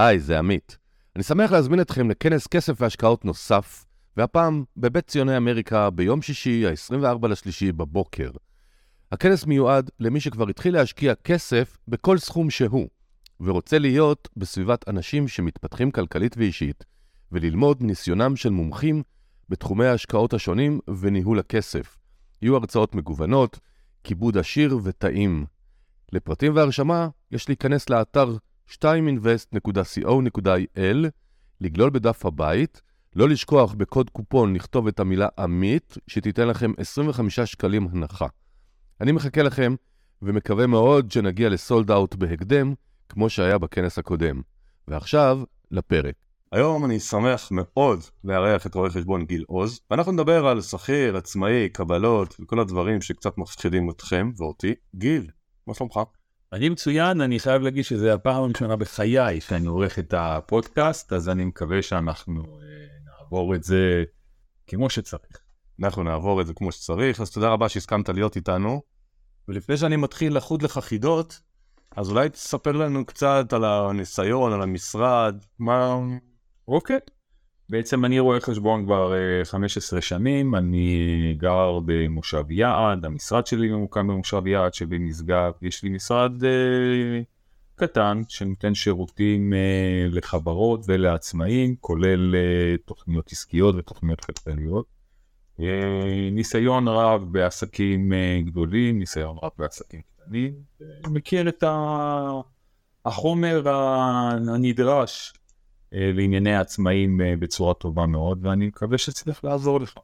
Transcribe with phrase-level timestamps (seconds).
[0.00, 0.78] היי, זה עמית.
[1.16, 3.84] אני שמח להזמין אתכם לכנס כסף והשקעות נוסף,
[4.16, 8.30] והפעם בבית ציוני אמריקה ביום שישי, ה-24 לשלישי בבוקר.
[9.12, 12.88] הכנס מיועד למי שכבר התחיל להשקיע כסף בכל סכום שהוא,
[13.40, 16.84] ורוצה להיות בסביבת אנשים שמתפתחים כלכלית ואישית,
[17.32, 19.02] וללמוד מניסיונם של מומחים
[19.48, 21.96] בתחומי ההשקעות השונים וניהול הכסף.
[22.42, 23.58] יהיו הרצאות מגוונות,
[24.04, 25.46] כיבוד עשיר וטעים.
[26.12, 28.36] לפרטים והרשמה יש להיכנס לאתר
[28.70, 31.06] 2invest.co.il,
[31.60, 32.82] לגלול בדף הבית,
[33.16, 38.26] לא לשכוח בקוד קופון לכתוב את המילה עמית, שתיתן לכם 25 שקלים הנחה.
[39.00, 39.74] אני מחכה לכם,
[40.22, 42.74] ומקווה מאוד שנגיע לסולד אאוט בהקדם,
[43.08, 44.40] כמו שהיה בכנס הקודם.
[44.88, 45.40] ועכשיו,
[45.70, 46.14] לפרק.
[46.52, 51.68] היום אני שמח מאוד לארח את רואה חשבון גיל עוז, ואנחנו נדבר על שכיר, עצמאי,
[51.68, 54.74] קבלות וכל הדברים שקצת מפחידים אתכם ואותי.
[54.96, 55.30] גיל,
[55.66, 56.00] מה שלומך?
[56.52, 61.44] אני מצוין, אני חייב להגיד שזה הפעם הראשונה בחיי שאני עורך את הפודקאסט, אז אני
[61.44, 64.04] מקווה שאנחנו אה, נעבור את זה
[64.66, 65.38] כמו שצריך.
[65.82, 68.82] אנחנו נעבור את זה כמו שצריך, אז תודה רבה שהסכמת להיות איתנו.
[69.48, 71.40] ולפני שאני מתחיל לחוד לך חידות,
[71.96, 75.96] אז אולי תספר לנו קצת על הניסיון, על המשרד, מה...
[76.68, 76.98] אוקיי.
[77.70, 84.08] בעצם אני רואה חשבון כבר uh, 15 שנים, אני גר במושב יעד, המשרד שלי ממוקם
[84.08, 87.24] במושב יעד שבמשגב, יש לי משרד uh,
[87.74, 94.86] קטן שנותן שירותים uh, לחברות ולעצמאים, כולל uh, תוכניות עסקיות ותוכניות כלכליות.
[95.60, 95.62] Uh,
[96.32, 100.54] ניסיון רב בעסקים uh, גדולים, ניסיון רב בעסקים קטנים,
[101.08, 101.64] מכיר את
[103.04, 105.47] החומר הנדרש אה,
[105.92, 109.94] לענייני העצמאים אה, בצורה טובה מאוד, ואני מקווה שצריך לעזור לך.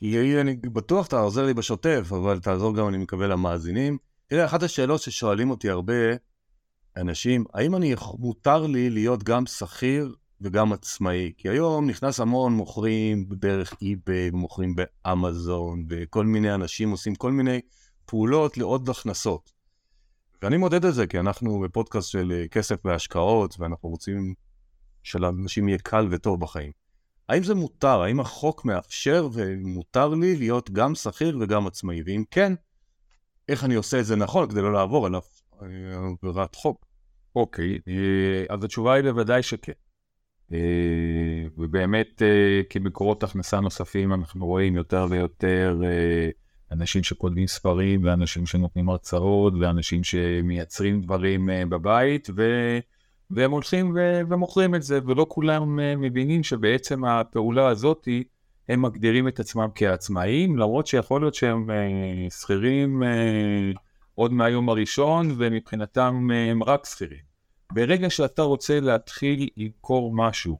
[0.00, 3.98] יאיר, אני בטוח אתה עוזר לי בשוטף, אבל תעזור גם, אני מקווה, למאזינים.
[4.26, 5.94] תראה, אחת השאלות ששואלים אותי הרבה
[6.96, 11.32] אנשים, האם אני, מותר לי להיות גם שכיר וגם עצמאי?
[11.36, 17.60] כי היום נכנס המון מוכרים דרך eBay, מוכרים באמזון, וכל מיני אנשים עושים כל מיני
[18.06, 19.52] פעולות לעוד הכנסות.
[20.42, 24.34] ואני מודד את זה, כי אנחנו בפודקאסט של אה, כסף והשקעות, ואנחנו רוצים
[25.06, 26.72] שלאנשים יהיה קל וטוב בחיים.
[27.28, 28.02] האם זה מותר?
[28.02, 32.02] האם החוק מאפשר ומותר לי להיות גם שכיר וגם עצמאי?
[32.06, 32.52] ואם כן,
[33.48, 35.20] איך אני עושה את זה נכון כדי לא לעבור עליו
[35.62, 35.68] אה,
[36.22, 36.86] עבירת חוק?
[37.36, 39.72] אוקיי, אה, אז התשובה היא בוודאי שכן.
[40.52, 40.58] אה,
[41.58, 42.22] ובאמת
[42.70, 45.80] כמקורות הכנסה נוספים אנחנו רואים יותר ויותר
[46.72, 52.42] אנשים שכותבים ספרים ואנשים שנותנים הרצאות ואנשים שמייצרים דברים בבית ו...
[53.30, 58.24] והם הולכים ו- ומוכרים את זה, ולא כולם uh, מבינים שבעצם הפעולה הזאתי,
[58.68, 63.78] הם מגדירים את עצמם כעצמאים, למרות שיכול להיות שהם uh, שכירים uh,
[64.14, 67.26] עוד מהיום הראשון, ומבחינתם הם רק שכירים.
[67.72, 70.58] ברגע שאתה רוצה להתחיל למכור משהו,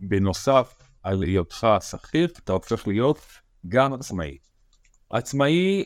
[0.00, 3.18] בנוסף על היותך שכיר, אתה הופך להיות
[3.68, 4.38] גם עצמאי.
[5.10, 5.84] עצמאי,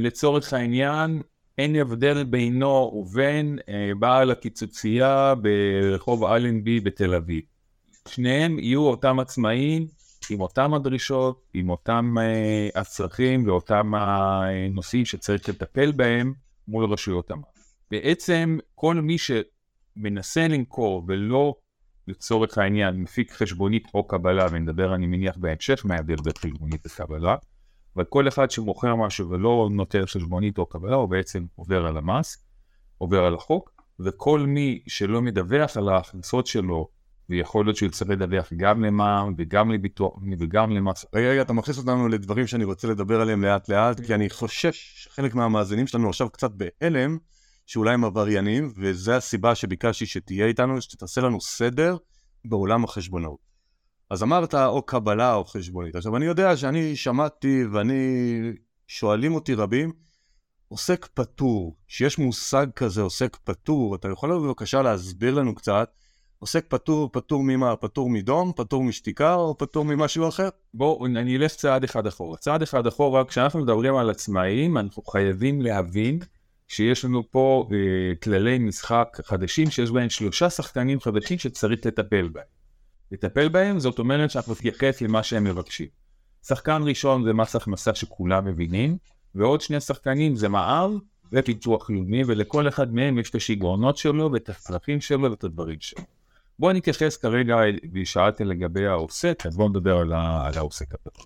[0.00, 1.22] לצורך העניין,
[1.58, 7.42] אין הבדל בינו ובין אה, בעל הקיצוצייה ברחוב אלנבי בתל אביב.
[8.08, 9.86] שניהם יהיו אותם עצמאים
[10.30, 16.32] עם אותם הדרישות, עם אותם אה, הצרכים ואותם הנושאים שצריך לטפל בהם
[16.68, 17.44] מול רשויות המס.
[17.90, 21.54] בעצם כל מי שמנסה למכור ולא
[22.08, 27.36] לצורך העניין מפיק חשבונית או קבלה, ונדבר אני מניח בהמשך מה ההבדל בין חשבונית וקבלה,
[27.96, 32.44] אבל כל אחד שמוכר משהו ולא נותן חשבונית או קבלה, הוא בעצם עובר על המס,
[32.98, 36.88] עובר על החוק, וכל מי שלא מדווח על ההכנסות שלו,
[37.28, 41.06] ויכול להיות שהוא יצטרך לדווח גם למע"מ וגם לביטוח וגם למס.
[41.14, 44.92] רגע, רגע, אתה מכניס אותנו לדברים שאני רוצה לדבר עליהם לאט לאט, כי אני חושש
[44.96, 47.18] שחלק מהמאזינים שלנו עכשיו קצת בהלם,
[47.66, 51.96] שאולי הם עבריינים, וזו הסיבה שביקשתי שתהיה איתנו, שתעשה לנו סדר
[52.44, 53.51] בעולם החשבונאות.
[54.12, 55.96] אז אמרת או קבלה או חשבונית.
[55.96, 57.94] עכשיו אני יודע שאני שמעתי ואני,
[58.86, 59.92] שואלים אותי רבים,
[60.68, 65.90] עוסק פטור, שיש מושג כזה עוסק פטור, אתה יכול בבקשה להסביר לנו קצת,
[66.38, 67.76] עוסק פטור, פטור ממה?
[67.76, 70.48] פטור מדום, פטור משתיקה או פטור ממשהו אחר?
[70.74, 72.36] בואו אני אלך צעד אחד אחורה.
[72.36, 76.18] צעד אחד אחורה, כשאנחנו מדברים על עצמאים, אנחנו חייבים להבין
[76.68, 82.61] שיש לנו פה אה, כללי משחק חדשים שיש בהם שלושה שחקנים חדשים שצריך לטפל בהם.
[83.12, 85.86] לטפל בהם, זאת אומרת שאנחנו נתייחס למה שהם מבקשים.
[86.46, 88.96] שחקן ראשון זה מס הכנסה שכולם מבינים,
[89.34, 90.96] ועוד שני שחקנים זה מע"ר
[91.32, 96.02] ופיתוח לאומי, ולכל אחד מהם יש את השיגעונות שלו ואת הצרכים שלו ואת הדברים שלו.
[96.58, 97.56] בואו נתייחס כרגע,
[97.94, 101.24] ושאלתם לגבי העוסק, אז בואו נדבר על, על העוסק הפתוח.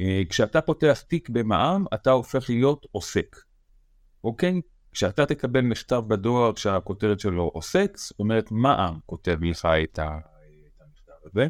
[0.00, 3.36] אה, כשאתה פותח תיק במע"מ, אתה הופך להיות עוסק,
[4.24, 4.60] אוקיי?
[4.92, 10.33] כשאתה תקבל מכתב בדואר שהכותרת שלו עוסק, זאת אומרת מע"מ כותב לך את המכתב
[11.24, 11.48] הזה.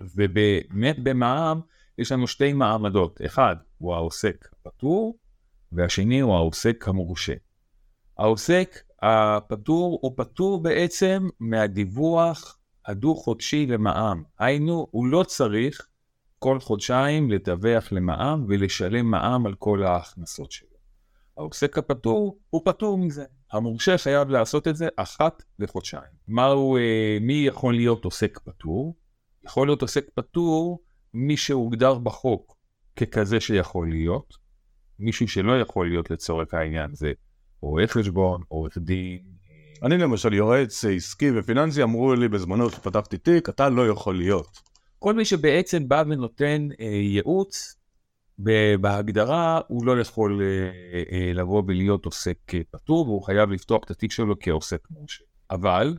[0.00, 1.60] ובאמת במע"מ
[1.98, 5.18] יש לנו שתי מעמדות, אחד הוא העוסק הפטור
[5.72, 7.34] והשני הוא העוסק המורשה.
[8.18, 15.88] העוסק הפטור הוא פטור בעצם מהדיווח הדו-חודשי למע"מ, היינו הוא לא צריך
[16.38, 20.68] כל חודשיים לדווח למע"מ ולשלם מע"מ על כל ההכנסות שלו.
[21.36, 23.24] העוסק הפטור הוא פטור מזה.
[23.52, 26.12] המורשה חייב לעשות את זה אחת לחודשיים.
[26.28, 28.96] מהו, אה, מי יכול להיות עוסק פטור?
[29.44, 30.82] יכול להיות עוסק פטור
[31.14, 32.56] מי שהוגדר בחוק
[32.96, 34.34] ככזה שיכול להיות,
[34.98, 37.12] מישהו שלא יכול להיות לצורך העניין זה
[37.60, 39.22] רואה חשבון, עורך דין.
[39.82, 44.60] אני למשל יועץ עסקי ופיננסי, אמרו לי בזמנו שפתחתי תיק, אתה לא יכול להיות.
[44.98, 47.76] כל מי שבעצם בא ונותן אה, ייעוץ,
[48.80, 52.38] בהגדרה הוא לא יכול אה, אה, לבוא ולהיות עוסק
[52.70, 55.24] פטור, והוא חייב לפתוח את התיק שלו כעוסק מורשה.
[55.50, 55.96] אבל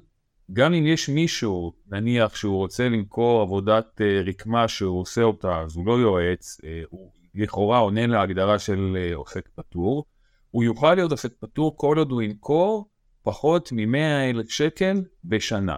[0.53, 5.75] גם אם יש מישהו, נניח שהוא רוצה למכור עבודת אה, רקמה שהוא עושה אותה, אז
[5.75, 10.06] הוא לא יועץ, אה, הוא לכאורה עונה להגדרה של אה, עוסק פטור,
[10.51, 12.89] הוא יוכל להיות עוסק פטור כל עוד הוא ימכור
[13.24, 15.77] פחות מ-100 אלף שקל בשנה.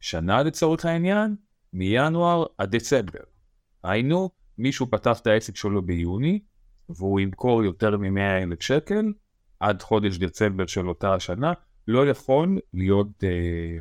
[0.00, 1.36] שנה לצורך העניין,
[1.72, 3.20] מינואר עד דצמבר.
[3.84, 6.40] היינו, מישהו פתח את העסק שלו ביוני,
[6.88, 9.12] והוא ימכור יותר מ-100 אלף שקל
[9.60, 11.52] עד חודש דצמבר של אותה השנה,
[11.88, 13.28] לא יכול להיות אה,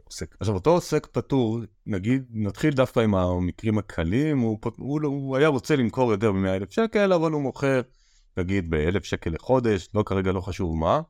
[0.04, 0.36] עוסק.
[0.40, 5.76] עכשיו אותו עוסק פטור, נגיד, נתחיל דווקא עם המקרים הקלים, הוא, הוא, הוא היה רוצה
[5.76, 7.82] למכור יותר מ-100 אלף שקל, אבל הוא מוכר,
[8.38, 11.02] נגיד, ב-1,000 שקל לחודש, לא כרגע לא חשוב מה,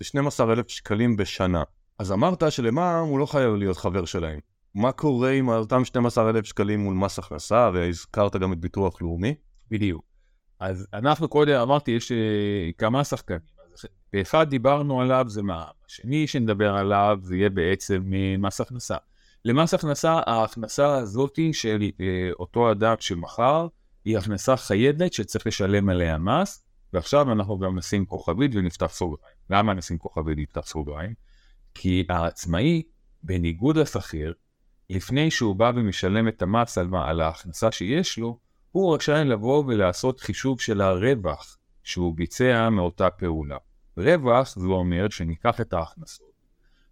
[0.00, 1.62] זה 12 אלף שקלים בשנה.
[1.98, 4.38] אז אמרת שלמע"מ הוא לא חייב להיות חבר שלהם.
[4.74, 9.34] מה קורה עם אותם 12 אלף שקלים מול מס הכנסה, והזכרת גם את ביטוח לאומי?
[9.70, 10.04] בדיוק.
[10.60, 12.16] אז אנחנו קודם, אמרתי, יש אה,
[12.78, 13.58] כמה שחקנים.
[14.12, 18.96] ואחד דיברנו עליו זה מע"מ, השני שנדבר עליו זה יהיה בעצם מס הכנסה.
[19.44, 23.68] למס הכנסה, ההכנסה הזאתי של אה, אותו אדם שמכר,
[24.04, 26.62] היא הכנסה חייבת שצריך לשלם עליה מס,
[26.92, 29.34] ועכשיו אנחנו גם נשים כוכבית ונפתח סוגריים.
[29.50, 31.14] למה נשים כוכבית ונפתח סוגריים?
[31.74, 32.82] כי העצמאי,
[33.22, 34.34] בניגוד לשכיר,
[34.90, 38.38] לפני שהוא בא ומשלם את המס על, על ההכנסה שיש לו,
[38.72, 43.56] הוא רשאי לבוא ולעשות חישוב של הרווח שהוא ביצע מאותה פעולה.
[43.96, 46.32] רווח זה אומר שניקח את ההכנסות,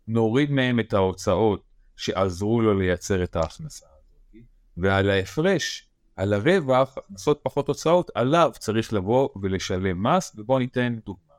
[0.09, 1.63] נוריד מהם את ההוצאות
[1.97, 4.45] שעזרו לו לייצר את ההכנסה הזאת,
[4.77, 11.35] ועל ההפרש, על הרווח, הכנסות פחות הוצאות, עליו צריך לבוא ולשלם מס, ובואו ניתן דוגמה.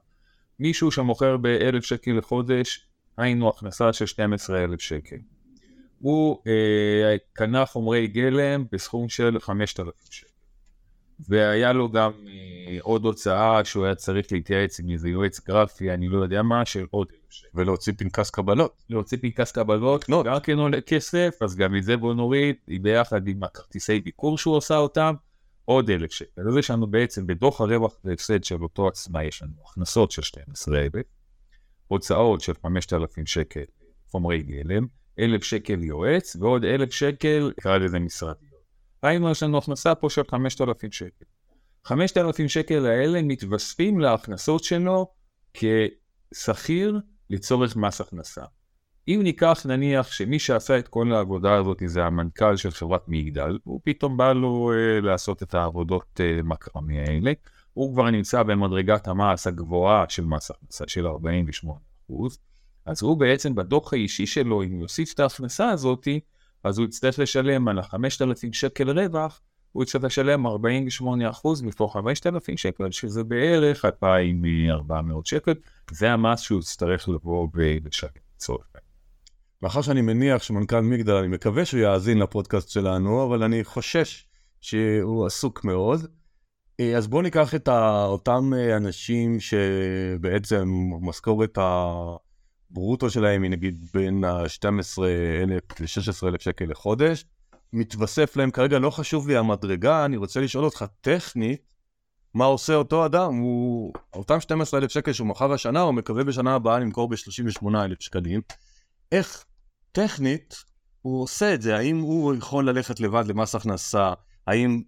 [0.60, 2.88] מישהו שמוכר ב-1,000 שקל לחודש,
[3.18, 5.18] היינו הכנסה של 12,000 שקל.
[6.00, 10.28] הוא אה, קנה חומרי גלם בסכום של 5,000 שקל.
[11.20, 16.08] והיה לו גם אה, עוד הוצאה שהוא היה צריך להתייעץ עם איזה יועץ גרפי, אני
[16.08, 17.48] לא יודע מה, של עוד אלף שקל.
[17.54, 18.84] ולהוציא פנקס קבלות.
[18.90, 20.24] להוציא פנקס קבלות, לא.
[20.24, 24.56] גם כן עולה כסף, אז גם את זה בוא נוריד, ביחד עם הכרטיסי ביקור שהוא
[24.56, 25.14] עושה אותם,
[25.66, 26.42] עוד אלף שקל.
[26.50, 30.80] אז יש לנו בעצם בדוח הרווח והפסד של אותו עצמאי, יש לנו הכנסות של 12
[30.80, 31.06] אלף,
[31.88, 33.64] הוצאות של 5,000 שקל
[34.12, 34.88] חומרי גלם,
[35.20, 38.46] אלף שקל יועץ, ועוד אלף שקל, נקרא לזה משרדי.
[39.04, 41.26] ראינו יש לנו הכנסה פה של 5,000 שקל.
[41.86, 45.08] 5,000 שקל האלה מתווספים להכנסות שלו
[45.54, 47.00] כשכיר
[47.30, 48.44] לצורך מס הכנסה.
[49.08, 53.82] אם ניקח נניח שמי שעשה את כל העבודה הזאת זה המנכ"ל של חברת מגדל, הוא
[53.84, 57.32] פתאום בא לו אה, לעשות את העבודות אה, מקרמי האלה,
[57.74, 61.80] הוא כבר נמצא במדרגת המס הגבוהה של מס הכנסה של 48
[62.88, 66.20] אז הוא בעצם בדוח האישי שלו, אם יוסיף את ההכנסה הזאתי,
[66.64, 69.42] אז הוא יצטרך לשלם על ה-5,000 שקל רווח,
[69.72, 70.50] הוא יצטרך לשלם 48%
[71.64, 75.54] מתוך 5,000 שקל, שזה בערך 2,400 שקל,
[75.92, 78.68] זה המס שהוא יצטרך לבוא ולשלם לצורך
[79.62, 84.28] מאחר שאני מניח שמנכ"ל מגדל, אני מקווה שהוא יאזין לפודקאסט שלנו, אבל אני חושש
[84.62, 86.00] שהוא עסוק מאוד.
[86.96, 87.70] אז בואו ניקח את
[88.06, 90.70] אותם אה, אנשים שבעצם
[91.02, 91.94] משכורת ה...
[92.72, 95.02] הברוטו שלהם היא נגיד בין ה-12,000
[95.48, 97.26] ל-16,000 שקל לחודש.
[97.74, 101.74] מתווסף להם כרגע, לא חשוב לי המדרגה, אני רוצה לשאול אותך טכנית,
[102.34, 103.36] מה עושה אותו אדם?
[103.36, 108.42] הוא, אותם 12,000 שקל שהוא מכר השנה, הוא מקווה בשנה הבאה למכור ב-38,000 שקלים.
[109.12, 109.46] איך
[109.92, 110.56] טכנית
[111.02, 111.78] הוא עושה את זה?
[111.78, 114.14] האם הוא יכול ללכת לבד למס הכנסה?
[114.48, 114.82] האם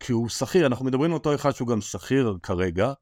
[0.00, 2.92] כי הוא שכיר, אנחנו מדברים על אותו אחד שהוא גם שכיר כרגע,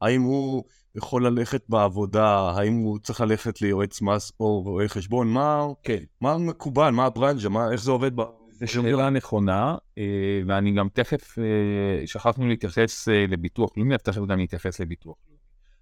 [0.00, 0.64] האם הוא
[0.98, 6.02] יכול ללכת בעבודה, האם הוא צריך ללכת ליועץ מס או רואה חשבון, מה, כן.
[6.20, 8.22] מה מקובל, מה הברנז'ה, מה, איך זה עובד ב...
[8.50, 14.20] זו שאלה נכונה, אה, ואני גם תכף, אה, שכחנו להתייחס אה, לביטוח לאומי, אז תכף
[14.28, 15.38] גם נתייחס לביטוח לאומי.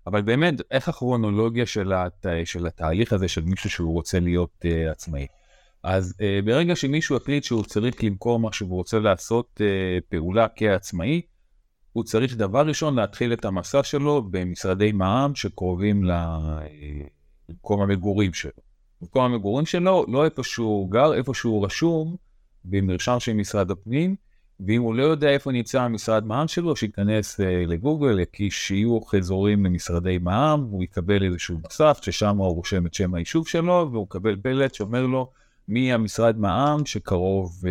[0.06, 2.26] אבל באמת, איך הכרונולוגיה של, הת...
[2.44, 5.26] של התהליך הזה של מישהו שהוא רוצה להיות uh, עצמאי?
[5.82, 11.22] אז uh, ברגע שמישהו החליט שהוא צריך למכור משהו והוא רוצה לעשות uh, פעולה כעצמאי,
[11.96, 18.50] הוא צריך דבר ראשון להתחיל את המסע שלו במשרדי מע"מ שקרובים למקום המגורים שלו.
[19.02, 22.16] מקום המגורים שלו, לא איפה שהוא גר, איפה שהוא רשום
[22.64, 24.16] במרשם של משרד הפנים,
[24.66, 29.66] ואם הוא לא יודע איפה נמצא המשרד מע"מ שלו, שייכנס uh, לגוגל, יקיש שיוך אזורים
[29.66, 34.36] למשרדי מע"מ, הוא יקבל איזשהו נוסף, ששם הוא רושם את שם היישוב שלו, והוא מקבל
[34.42, 35.30] פלט שאומר לו
[35.68, 37.68] מי המשרד מע"מ שקרוב, uh,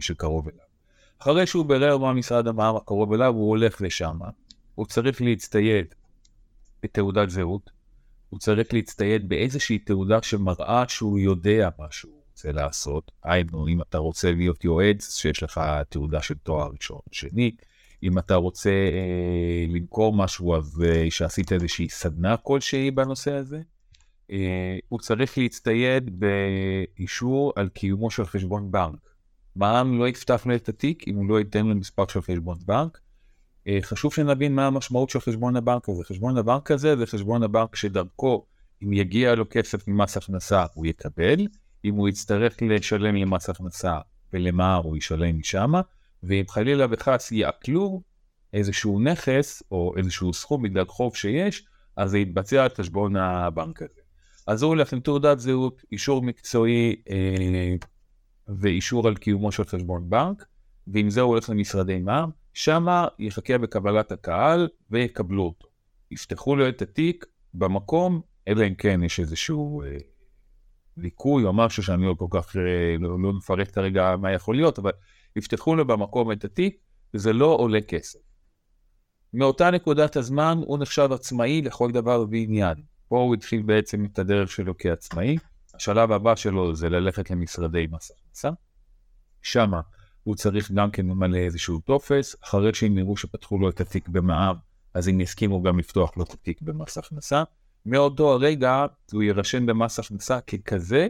[0.00, 0.71] שקרוב אליו.
[1.22, 4.18] אחרי שהוא בירר מה משרד המע"מ הקרוב אליו, הוא הולך לשם.
[4.74, 5.94] הוא צריך להצטייד
[6.82, 7.70] בתעודת זהות,
[8.30, 13.12] הוא צריך להצטייד באיזושהי תעודה שמראה שהוא יודע מה שהוא רוצה לעשות.
[13.24, 17.50] היינו, אם אתה רוצה להיות יועץ, שיש לך תעודה של תואר ראשון, שני.
[18.02, 23.60] אם אתה רוצה אה, למכור משהו, אז אה, שעשית איזושהי סדנה כלשהי בנושא הזה.
[24.30, 29.11] אה, הוא צריך להצטייד באישור על קיומו של חשבון בנק.
[29.56, 32.98] מע"מ לא יפתח את התיק אם הוא לא ייתן לו מספר של חשבון בנק.
[33.68, 36.04] אה, חשוב שנבין מה המשמעות של חשבון הבנק הזה.
[36.04, 38.46] חשבון הבנק הזה זה חשבון הבנק שדרכו,
[38.82, 41.46] אם יגיע לו כסף ממס הכנסה, הוא יקבל,
[41.84, 43.98] אם הוא יצטרך לשלם למס הכנסה
[44.32, 45.80] ולמע"ר, הוא ישלם משמה,
[46.22, 48.02] ואם חלילה וחס יעקלו
[48.52, 51.66] איזשהו נכס או איזשהו סכום בגלל חוב שיש,
[51.96, 54.00] אז זה יתבצע על חשבון הבנק הזה.
[54.46, 57.74] אז הוא הולך עם תעודת זהות, אישור מקצועי אה,
[58.48, 60.44] ואישור על קיומו של חשבון בנק,
[60.86, 65.68] ועם זה הוא הולך למשרדי מע"מ, שמה יחכה בקבלת הקהל ויקבלו אותו.
[66.10, 69.96] יפתחו לו את התיק במקום, אלא אם כן יש איזשהו אה,
[70.96, 74.78] ליקוי או משהו שאני לא כל כך, אה, לא, לא מפרט כרגע מה יכול להיות,
[74.78, 74.90] אבל
[75.36, 76.76] יפתחו לו במקום את התיק,
[77.14, 78.18] וזה לא עולה כסף.
[79.34, 82.74] מאותה נקודת הזמן הוא נחשב עצמאי לכל דבר ועניין.
[83.08, 85.36] פה הוא התחיל בעצם את הדרך שלו כעצמאי.
[85.74, 88.50] השלב הבא שלו זה ללכת למשרדי מס הכנסה.
[89.42, 89.80] שמה
[90.22, 94.56] הוא צריך גם כן למלא איזשהו טופס, אחרי שהם יראו שפתחו לו את התיק במע"מ,
[94.94, 97.42] אז הם יסכימו גם לפתוח לו את התיק במס הכנסה.
[97.86, 101.08] מאותו הרגע הוא יירשם במס הכנסה ככזה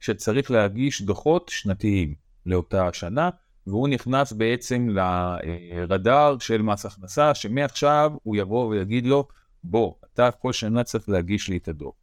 [0.00, 2.14] שצריך להגיש דוחות שנתיים
[2.46, 3.30] לאותה השנה,
[3.66, 9.28] והוא נכנס בעצם לרדאר של מס הכנסה, שמעכשיו הוא יבוא ויגיד לו,
[9.64, 11.94] בוא, אתה כל שנה צריך להגיש לי את הדוח.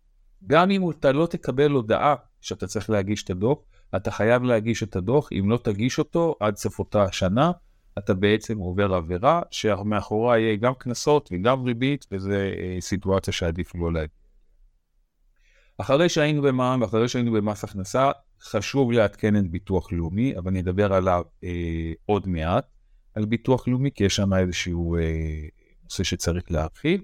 [0.48, 3.60] גם אם אתה לא תקבל הודעה שאתה צריך להגיש את הדוח,
[3.96, 7.52] אתה חייב להגיש את הדוח, אם לא תגיש אותו עד סוף אותה השנה,
[7.98, 13.94] אתה בעצם עובר עבירה שמאחורה יהיה גם קנסות וגם ריבית, וזו אה, סיטואציה שעדיף לא
[13.94, 14.10] להגיד.
[15.78, 21.24] אחרי שהיינו במע"מ ואחרי שהיינו במס הכנסה, חשוב לעדכן את ביטוח לאומי, אבל נדבר עליו
[21.44, 22.66] אה, עוד מעט,
[23.16, 25.02] על ביטוח לאומי, כי יש שם איזשהו אה,
[25.84, 27.02] נושא שצריך להרחיב.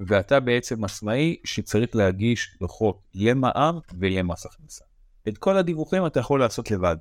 [0.00, 4.84] ואתה בעצם עצמאי שצריך להגיש דוחות למע"מ ולמס הכנסה.
[5.28, 6.96] את כל הדיווחים אתה יכול לעשות לבד.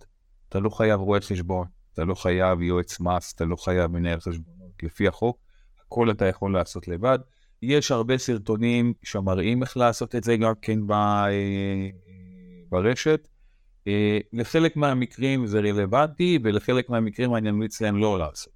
[0.49, 4.71] אתה לא חייב רואה חשבון, אתה לא חייב יועץ מס, אתה לא חייב מנהל חשבונות.
[4.83, 5.37] לפי החוק,
[5.85, 7.19] הכל אתה יכול לעשות לבד.
[7.61, 10.93] יש הרבה סרטונים שמראים איך לעשות את זה גם כן ב...
[12.69, 13.27] ברשת.
[13.87, 18.53] אה, לחלק מהמקרים זה רלוונטי, ולחלק מהמקרים אני ממליץ להם לא לעשות.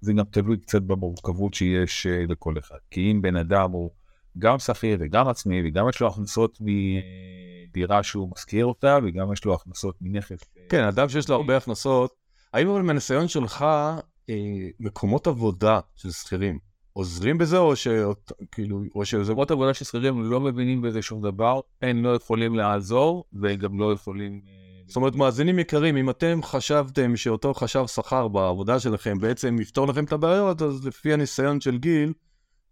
[0.00, 2.78] זה גם תלוי קצת במורכבות שיש אה, לכל אחד.
[2.90, 3.90] כי אם בן אדם הוא
[4.38, 9.54] גם שכיר וגם עצמי, וגם יש לו הכנסות מדירה שהוא משכיר אותה, וגם יש לו
[9.54, 10.30] הכנסות מנכס.
[10.30, 12.14] אה, כן, אדם שיש לו הרבה הכנסות,
[12.52, 13.62] האם אבל מהניסיון שלך,
[14.30, 14.34] אה,
[14.80, 16.58] מקומות עבודה של שכירים,
[16.92, 19.32] עוזרים בזה, או שכאילו, או שזה...
[19.32, 23.92] מקומות עבודה של שכירים לא מבינים בזה שום דבר, הם לא יכולים לעזור, וגם לא
[23.92, 24.40] יכולים...
[24.90, 30.04] זאת אומרת, מאזינים יקרים, אם אתם חשבתם שאותו חשב שכר בעבודה שלכם בעצם יפתור לכם
[30.04, 32.12] את הבעיות, אז לפי הניסיון של גיל,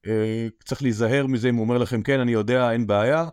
[0.07, 3.29] אה, צריך להיזהר מזה אם הוא אומר לכם, כן, אני יודע, אין בעיה,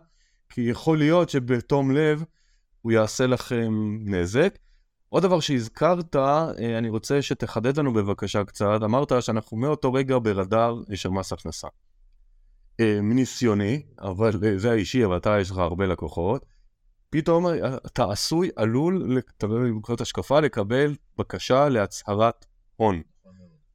[0.48, 2.24] כי יכול להיות שבתום לב
[2.82, 4.58] הוא יעשה לכם נזק.
[5.08, 10.80] עוד דבר שהזכרת, אה, אני רוצה שתחדד לנו בבקשה קצת, אמרת שאנחנו מאותו רגע ברדאר
[10.94, 11.68] של מס הכנסה.
[12.80, 16.55] אה, מניסיוני, אבל אה, זה האישי, אבל אתה יש לך הרבה לקוחות.
[17.10, 17.46] פתאום
[17.86, 22.46] אתה עשוי, עלול, בנקודת השקפה, לקבל בקשה להצהרת
[22.76, 23.02] הון.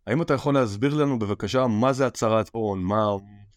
[0.08, 2.84] האם אתה יכול להסביר לנו בבקשה מה זה הצהרת הון?
[2.84, 3.06] מה,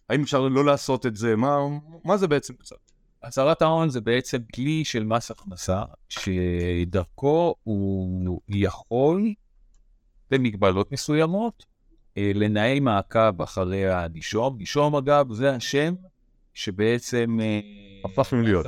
[0.08, 1.36] האם אפשר לא לעשות את זה?
[1.36, 1.58] מה,
[2.04, 2.76] מה זה בעצם קצת?
[3.22, 9.32] הצהרת ההון זה בעצם כלי של מס הכנסה, שדרכו הוא יכול,
[10.30, 11.66] במגבלות מסוימות,
[12.18, 14.58] אה, לנהל מעקב אחרי הנישום.
[14.58, 15.94] נישום אגב זה השם
[16.54, 17.60] שבעצם אה,
[18.04, 18.66] הפכנו להיות.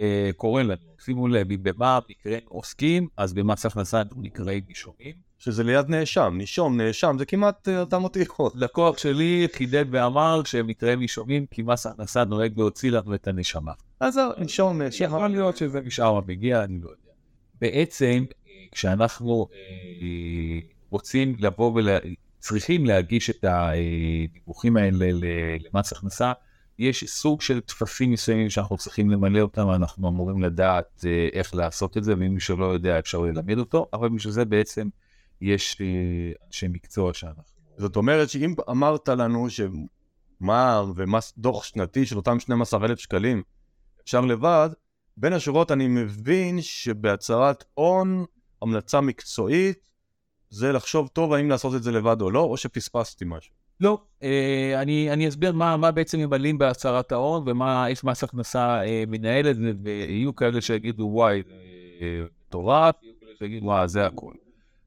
[0.00, 0.96] אה, קורא לנו.
[1.04, 5.26] שימו לב, אם במע"מ נקראים עוסקים, אז במס הכנסה אנחנו נקראים נישומים.
[5.38, 8.52] שזה ליד נאשם, נישום, נאשם, זה כמעט אה, אותם אותיות.
[8.54, 13.72] לקוח שלי חידד ואמר שמקרה נישומים כי מס הכנסה נוהג להוציא לנו את הנשמה.
[14.00, 15.04] אז זהו, נישום, נאשם.
[15.04, 17.12] יכול להיות שזה נשאר המגיע, אני לא יודע.
[17.60, 18.24] בעצם,
[18.72, 20.58] כשאנחנו אה,
[20.90, 21.88] רוצים לבוא ול...
[22.38, 25.06] צריכים להגיש את הדיווחים האלה
[25.60, 26.32] למס הכנסה,
[26.78, 31.96] יש סוג של טפסים מסוימים שאנחנו צריכים למלא אותם, אנחנו אמורים לדעת אה, איך לעשות
[31.96, 34.88] את זה, ומי שלא יודע אפשר ללמד אותו, אבל בשביל זה בעצם
[35.40, 35.86] יש אה,
[36.46, 37.42] אנשי מקצוע שאנחנו...
[37.76, 43.42] זאת אומרת שאם אמרת לנו שמע"מ ומס דוח שנתי של אותם 12,000 שקלים
[44.04, 44.70] אפשר לבד,
[45.16, 48.24] בין השורות אני מבין שבהצהרת הון,
[48.62, 49.90] המלצה מקצועית,
[50.50, 53.55] זה לחשוב טוב האם לעשות את זה לבד או לא, או שפספסתי משהו.
[53.80, 58.84] לא, אה, אני, אני אסביר מה, מה בעצם ממלאים בהצהרת ההון ומה, איך מס הכנסה
[58.84, 61.42] אה, מנהל את זה, ויהיו כאלה שיגידו וואי,
[62.00, 62.94] אה, מטורף,
[63.38, 64.32] שיגידו וואי, זה הכל.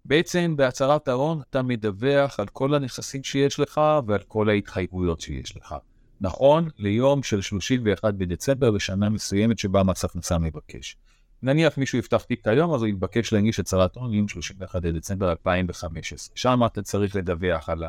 [0.06, 5.76] בעצם בהצהרת ההון אתה מדווח על כל הנכסים שיש לך ועל כל ההתחייבויות שיש לך.
[6.22, 10.98] נכון ליום של 31 בדצמבר לשנה מסוימת שבה מס הכנסה מבקש.
[11.44, 16.36] נניח מישהו יפתח תיק היום, אז הוא יתבקש להגיש הצהרת הון ליום 31 בדצמבר 2015.
[16.36, 17.84] שם אתה צריך לדווח על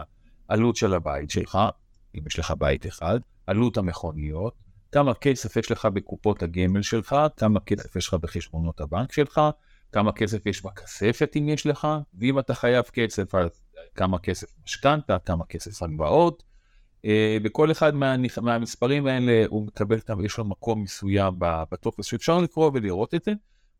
[0.50, 1.58] העלות של הבית שלך,
[2.14, 4.54] אם יש לך בית אחד, עלות המכוניות,
[4.92, 9.40] כמה כסף יש לך בקופות הגמל שלך, כמה כסף יש לך בחשבונות הבנק שלך,
[9.92, 11.88] כמה כסף יש בכספת אם יש לך,
[12.18, 13.62] ואם אתה חייב כסף, אז
[13.94, 16.42] כמה כסף משכנתה, כמה כסף הלוואות.
[17.04, 22.70] אה, בכל אחד מה, מהמספרים האלה הוא מקבל, יש לו מקום מסוים בטופס שאפשר לקרוא
[22.74, 23.32] ולראות את זה.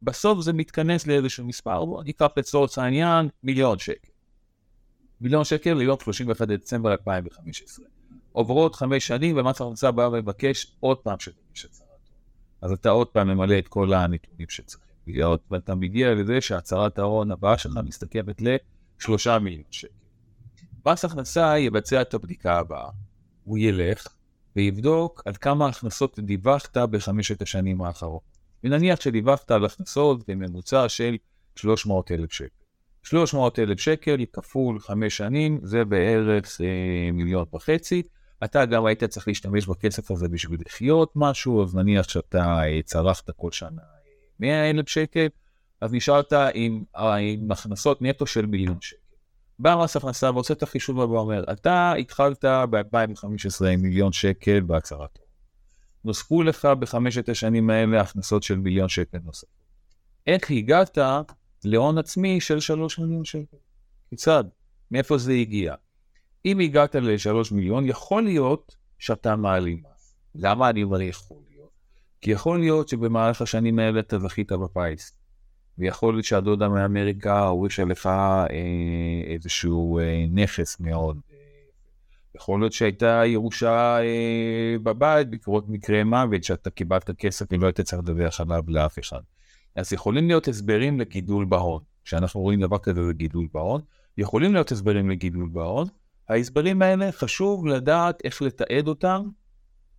[0.03, 4.10] בסוף זה מתכנס לאיזשהו מספר, בוא ניקח לצורך העניין מיליון שקל.
[5.21, 7.87] מיליון שקל ליום 31 דצמבר 2015.
[8.33, 11.91] עוברות חמש שנים ומס הכנסה בא ומבקש עוד פעם שתגיש הצהרת
[12.63, 17.31] אז אתה עוד פעם ממלא את כל הנתונים שצריכים להיות, ואתה מגיע לזה שהצהרת ההון
[17.31, 18.43] הבאה שלך מסתכמת
[18.99, 19.93] לשלושה מיליון שקל.
[20.87, 22.89] מס הכנסה יבצע את הבדיקה הבאה.
[23.45, 24.07] הוא ילך
[24.57, 28.23] ויבדוק על כמה הכנסות דיווחת בחמשת השנים האחרות.
[28.65, 31.17] ונניח שדיווחת על הכנסות בממוצע של
[31.57, 32.60] 300 אלף שקל.
[33.03, 38.03] 300 אלף שקל כפול חמש שנים זה בערך אה, מיליון וחצי.
[38.45, 43.31] אתה גם היית צריך להשתמש בכסף הזה בשביל לחיות משהו, אז נניח שאתה אה, צרכת
[43.37, 43.83] כל שנה
[44.41, 45.27] 100 אה, אלף שקל,
[45.81, 48.97] אז נשארת עם, אה, עם הכנסות נטו של מיליון שקל.
[49.59, 55.19] בא מס הכנסה ועושה את החישוב ואומר, אתה התחלת ב-2015 עם מיליון שקל בהצהרת
[56.05, 59.47] נוספו לך בחמשת השנים האלה הכנסות של מיליון שקל נוסף.
[60.27, 60.99] איך הגעת
[61.65, 63.57] להון עצמי של שלוש מיליון שקל?
[64.09, 64.45] כיצד?
[64.91, 65.75] מאיפה זה הגיע?
[66.45, 70.17] אם הגעת לשלוש מיליון, יכול להיות שאתה מעלים מס.
[70.35, 71.71] למה אני אומר יכול להיות?
[72.21, 75.21] כי יכול להיות שבמהלך השנים האלה אתה זכית בפיס.
[75.79, 78.47] ויכול להיות שהדודה מאמריקה הורישה לך אה,
[79.25, 81.21] איזשהו אה, נכס מאוד.
[82.35, 88.03] יכול להיות שהייתה ירושה אה, בבית בקרות מקרה מוות שאתה קיבלת כסף ולא היית צריך
[88.03, 89.21] לדווח עליו לאף אחד.
[89.77, 91.83] אז יכולים להיות הסברים לגידול בהון.
[92.05, 93.81] כשאנחנו רואים דבר כזה זה גידול בהון,
[94.19, 95.87] יכולים להיות הסברים לגידול בהון.
[96.29, 99.23] ההסברים האלה חשוב לדעת איך לתעד אותם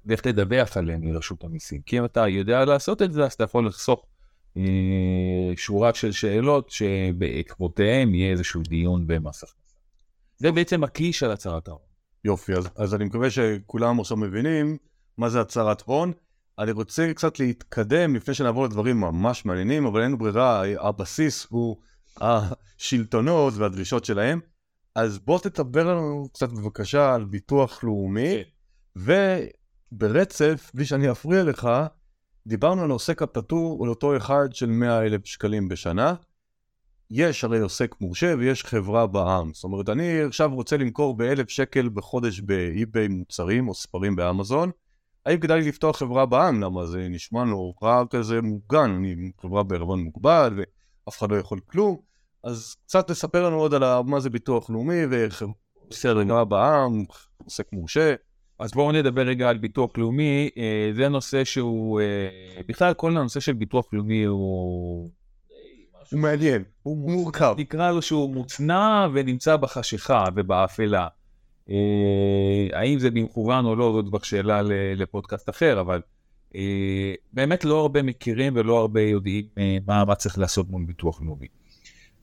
[0.05, 1.81] ואיך לדווח עליהם לרשות המיסים.
[1.81, 4.05] כי אם אתה יודע לעשות את זה אז אתה יכול לחסוך
[4.57, 9.75] אה, שורה של שאלות שבעקבותיהם יהיה איזשהו דיון במס הכנסה.
[10.37, 11.81] זה בעצם הכלי של הצהרת ההון.
[12.25, 14.77] יופי, אז, אז אני מקווה שכולם עכשיו מבינים
[15.17, 16.13] מה זה הצהרת הון.
[16.59, 21.77] אני רוצה קצת להתקדם לפני שנעבור לדברים ממש מעניינים, אבל אין ברירה, הבסיס הוא
[22.21, 24.39] השלטונות והדרישות שלהם.
[24.95, 28.43] אז בוא תדבר לנו קצת בבקשה על ביטוח לאומי,
[28.95, 31.69] וברצף, בלי שאני אפריע לך,
[32.47, 36.13] דיברנו על עוסק הפטור, על אותו אחד של 100 אלף שקלים בשנה.
[37.11, 39.53] יש הרי עוסק מורשה ויש חברה בעם.
[39.53, 44.71] זאת אומרת, אני עכשיו רוצה למכור באלף שקל בחודש באי-ביי מוצרים או ספרים באמזון.
[45.25, 46.63] האם כדאי לי לפתוח חברה בעם?
[46.63, 51.97] למה זה נשמע נורא כזה מוגן, אני חברה בערבון מוגבל ואף אחד לא יכול כלום.
[52.43, 57.03] אז קצת תספר לנו עוד על מה זה ביטוח לאומי וחברה בעם,
[57.45, 58.15] עוסק מורשה.
[58.59, 63.39] אז בואו נדבר רגע על ביטוח לאומי, אה, זה נושא שהוא, אה, בכלל כל הנושא
[63.39, 65.09] של ביטוח לאומי הוא...
[66.11, 67.55] הוא מעניין, הוא מורכב.
[67.57, 71.07] נקרא לו שהוא מוצנע ונמצא בחשיכה ובאפלה.
[71.69, 74.61] אה, האם זה במכוון או לא, זאת כבר שאלה
[74.95, 76.01] לפודקאסט אחר, אבל
[77.33, 79.45] באמת לא הרבה מכירים ולא הרבה יודעים
[79.87, 81.47] מה צריך לעשות מול ביטוח לאומי.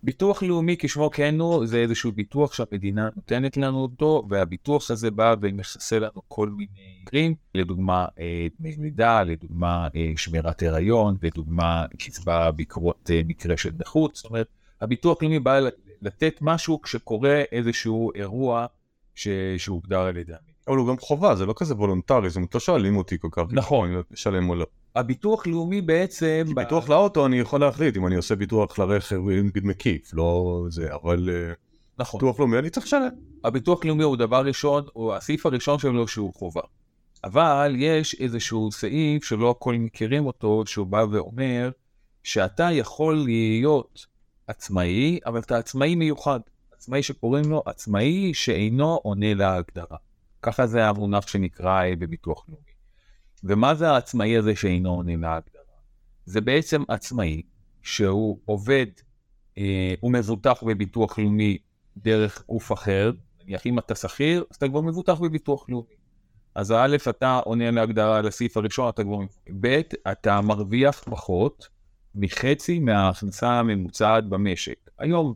[0.02, 5.34] ביטוח לאומי כשמו כן הוא, זה איזשהו ביטוח שהמדינה נותנת לנו אותו, והביטוח הזה בא
[5.40, 12.50] ומכסה לנו כל מיני מקרים, לדוגמה אה, דמי לידה, לדוגמה אה, שמירת הריון, לדוגמה קצבה
[12.50, 14.46] בעקבות אה, מקרה של נכות, זאת אומרת,
[14.80, 15.60] הביטוח לאומי בא
[16.02, 18.66] לתת משהו כשקורה איזשהו אירוע
[19.18, 19.28] ש...
[19.58, 20.58] שהוגדר על ידי המדינה.
[20.68, 23.42] אבל הוא גם חובה, זה לא כזה וולונטרי, זאת אומרת, לא שואלים אותי כל כך.
[23.50, 23.92] נכון.
[23.92, 24.66] אם לשלם או לא.
[24.96, 26.44] הביטוח לאומי בעצם...
[26.46, 30.94] כי ביטוח לאוטו אני יכול להחליט אם אני עושה ביטוח לרכב, נגיד מקיף, לא זה,
[30.94, 31.52] אבל אה,
[31.98, 32.20] נכון.
[32.20, 33.08] ביטוח לאומי אני צריך לשלם.
[33.44, 36.62] הביטוח לאומי הוא דבר ראשון, הוא הסעיף הראשון שלו שהוא חובה.
[37.24, 41.70] אבל יש איזשהו סעיף שלא הכל מכירים אותו, שהוא בא ואומר
[42.22, 44.06] שאתה יכול להיות
[44.46, 46.40] עצמאי, אבל אתה עצמאי מיוחד.
[46.88, 49.96] עצמאי שקוראים לו עצמאי שאינו עונה להגדרה.
[50.42, 52.72] ככה זה המונח שנקרא בביטוח לאומי.
[53.44, 55.62] ומה זה העצמאי הזה שאינו עונה להגדרה?
[56.24, 57.42] זה בעצם עצמאי
[57.82, 58.86] שהוא עובד,
[59.58, 61.58] אה, הוא מבוטח בביטוח לאומי
[61.96, 63.12] דרך גוף אחר,
[63.44, 65.94] נניח אם אתה שכיר, אז אתה כבר מבוטח בביטוח לאומי.
[66.54, 69.18] אז א', אתה עונה להגדרה לסעיף הראשון, אתה כבר...
[69.60, 69.80] ב',
[70.12, 71.68] אתה מרוויח פחות
[72.14, 74.87] מחצי מההכנסה הממוצעת במשק.
[74.98, 75.34] היום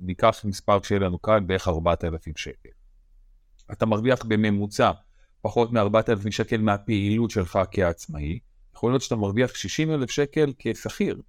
[0.00, 2.68] ניקח מספר שיהיה לנו כאן בערך 4,000 שקל.
[3.72, 4.90] אתה מרוויח בממוצע
[5.40, 8.38] פחות מ-4,000 שקל מהפעילות שלך כעצמאי.
[8.76, 11.22] יכול להיות שאתה מרוויח 60,000 שקל כשכיר,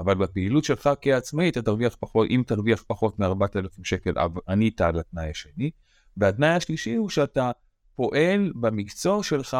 [0.00, 4.12] אבל בפעילות שלך כעצמאי אתה תרוויח פחות, אם תרוויח פחות מ-4,000 שקל,
[4.48, 5.70] ענית על התנאי השני.
[6.16, 7.50] והתנאי השלישי הוא שאתה
[7.94, 9.56] פועל במקצוע שלך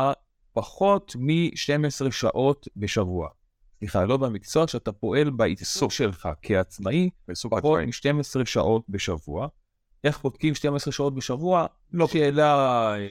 [0.53, 3.29] פחות מ-12 שעות בשבוע.
[3.81, 7.11] סליחה, לא במקצוע, שאתה פועל בעיסוק שלך כעצמאי,
[7.51, 9.49] פחות מ-12 שעות בשבוע.
[10.05, 11.67] איך בודקים 12 שעות בשבוע?
[11.93, 12.55] לא שאלה
[12.95, 13.07] אה,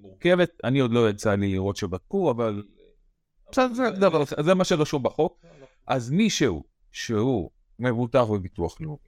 [0.00, 2.62] מורכבת, אני עוד לא יצא לי לראות שבדקו, אבל...
[3.52, 5.44] בסדר, זה מה שרשום בחוק.
[5.86, 8.98] אז מישהו שהוא מבוטח בביטוח לאומי,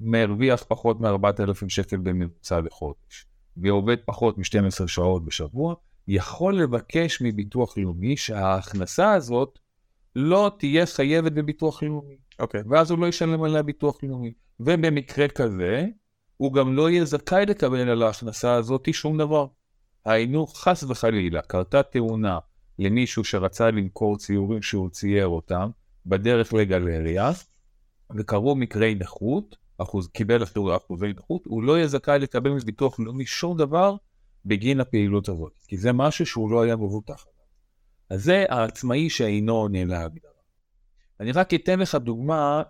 [0.00, 3.26] מרוויח פחות מ-4,000 שקל בממוצע לחודש,
[3.56, 5.74] ועובד פחות מ-12 שעות בשבוע,
[6.08, 9.58] יכול לבקש מביטוח לאומי שההכנסה הזאת
[10.18, 12.16] לא תהיה חייבת בביטוח לאומי.
[12.38, 12.62] אוקיי.
[12.70, 14.32] ואז הוא לא ישלם עליה ביטוח לאומי.
[14.60, 15.86] ובמקרה כזה,
[16.36, 19.46] הוא גם לא יהיה זכאי לקבל על ההכנסה הזאת שום דבר.
[20.04, 22.38] היינו, חס וחלילה, קרתה תאונה
[22.78, 25.70] למישהו שרצה למכור ציורים שהוא צייר אותם
[26.06, 27.30] בדרך לגלריה,
[28.16, 33.26] וקרו מקרי נכות, אחוז, קיבל אפילו אחוזי נכות, הוא לא יהיה זכאי לקבל מביטוח לאומי
[33.26, 33.96] שום דבר
[34.44, 37.24] בגין הפעילות הזאת, כי זה משהו שהוא לא היה מבוטח.
[38.10, 40.30] אז זה העצמאי שאינו עונה להגדרה.
[41.20, 42.62] אני רק אתן לך דוגמה,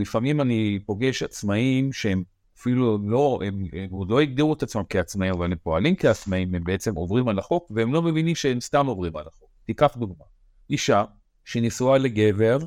[0.00, 2.22] לפעמים אני פוגש עצמאים שהם
[2.58, 6.64] אפילו לא, הם, הם עוד לא הגדירו את עצמם כעצמאים, אבל הם פועלים כעצמאים, הם
[6.64, 9.50] בעצם עוברים על החוק, והם לא מבינים שהם סתם עוברים על החוק.
[9.66, 10.24] תיקח דוגמה,
[10.70, 11.04] אישה
[11.44, 12.58] שנשואה לגבר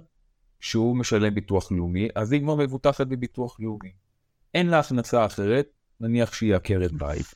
[0.59, 3.91] שהוא משלם ביטוח לאומי, אז היא כבר מבוטחת בביטוח לאומי.
[4.53, 5.67] אין לה הכנסה אחרת,
[5.99, 7.35] נניח שהיא עקרת בית,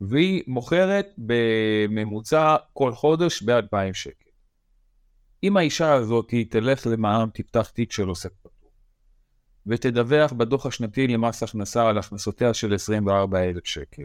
[0.00, 4.30] והיא מוכרת בממוצע כל חודש ב-2,000 שקל.
[5.42, 8.70] אם האישה הזאת תלך למע"מ, תפתח תיק של עוסק פטור,
[9.66, 14.02] ותדווח בדוח השנתי למס הכנסה על הכנסותיה של 24,000 שקל,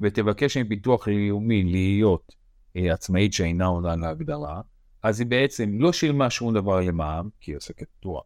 [0.00, 2.34] ותבקש מביטוח לאומי להיות
[2.76, 4.60] אה, עצמאית שאינה עונה להגדרה,
[5.02, 8.22] אז היא בעצם לא שילמה שום דבר למע"מ, כי היא עוסקת פטורה.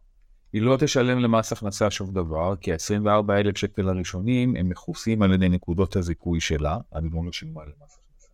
[0.53, 5.49] היא לא תשלם למס הכנסה שום דבר, כי ה-24,000 שקל הראשונים הם מכוסים על ידי
[5.49, 8.27] נקודות הזיכוי שלה, אני לא שילמה למס הכנסה.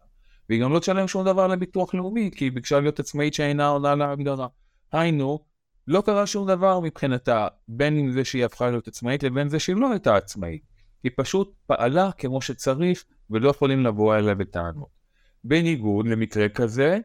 [0.49, 3.95] והיא גם לא תשלם שום דבר לביטוח לאומי, כי היא ביקשה להיות עצמאית שאינה עונה
[3.95, 4.47] להגדרה.
[4.91, 5.39] היינו,
[5.87, 9.75] לא קרה שום דבר מבחינתה, בין אם זה שהיא הפכה להיות עצמאית לבין זה שהיא
[9.75, 10.61] לא הייתה עצמאית.
[11.03, 14.89] היא פשוט פעלה כמו שצריך, ולא יכולים לבוא אליה בטענות.
[15.43, 16.99] בניגוד למקרה כזה,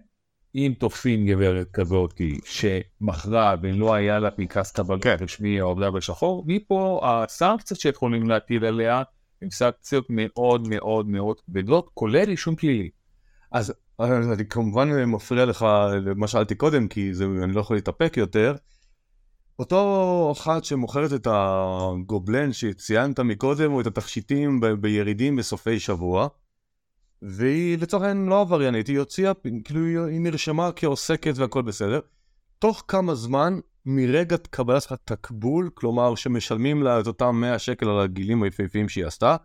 [0.57, 5.17] אם תופסים גברת כזאת שמכרה ולא היה לה פנקס קבלות כן.
[5.21, 9.03] רשמי או עובדה בשחור, מפה הסנקציות שיכולים להטיל עליה
[9.43, 12.91] הן סנקציות מאוד מאוד מאוד כבדות, כולל אישום פלילי.
[13.53, 15.67] אז אני כמובן מפריע לך
[16.07, 18.55] למה שאלתי קודם, כי זה, אני לא יכול להתאפק יותר.
[19.59, 26.29] אותו אחת שמוכרת את הגובלן שציינת מקודם, או את התכשיטים בירידים בסופי שבוע,
[27.23, 29.33] והיא לצורך העניין לא עבריינית, היא הוציאה,
[29.65, 32.01] כאילו היא נרשמה כעוסקת והכל בסדר.
[32.59, 38.43] תוך כמה זמן מרגע קבלת התקבול, כלומר שמשלמים לה את אותם 100 שקל על הגילים
[38.43, 39.37] היפהפיים שהיא עשתה,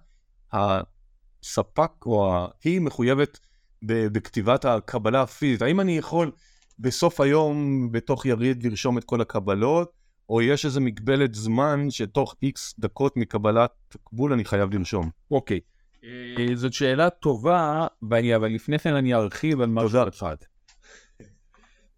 [0.54, 3.40] הספק או היא מחויבת
[3.84, 5.62] בכתיבת הקבלה הפיזית.
[5.62, 6.32] האם אני יכול
[6.80, 9.92] בסוף היום בתוך יריד לרשום את כל הקבלות,
[10.30, 15.10] או יש איזה מגבלת זמן שתוך איקס דקות מקבלת תקבול אני חייב לרשום?
[15.32, 15.60] אוקיי.
[15.64, 15.71] Okay.
[16.04, 17.88] אה, זאת שאלה טובה,
[18.36, 20.36] אבל לפני כן אני ארחיב על משהו אחד.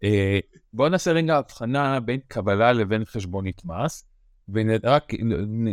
[0.04, 0.38] אה,
[0.72, 4.04] בואו נעשה רגע הבחנה בין קבלה לבין חשבונית מס,
[4.48, 5.12] ורק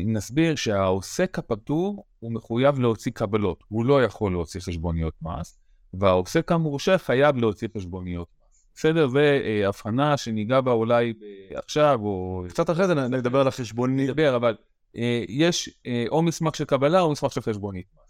[0.05, 5.59] נסביר שהעוסק הפטור הוא מחויב להוציא קבלות, הוא לא יכול להוציא חשבוניות מס,
[5.93, 8.65] והעוסק המורשה חייב להוציא חשבוניות מס.
[8.75, 9.07] בסדר?
[9.07, 9.39] זה
[9.99, 11.13] אה, שניגע בה אולי
[11.55, 12.43] עכשיו, או...
[12.49, 14.09] קצת אחרי זה נדבר על החשבונית.
[14.09, 14.55] נדבר, אבל
[15.27, 15.69] יש
[16.09, 18.00] או מסמך של קבלה או מסמך של חשבונית מס.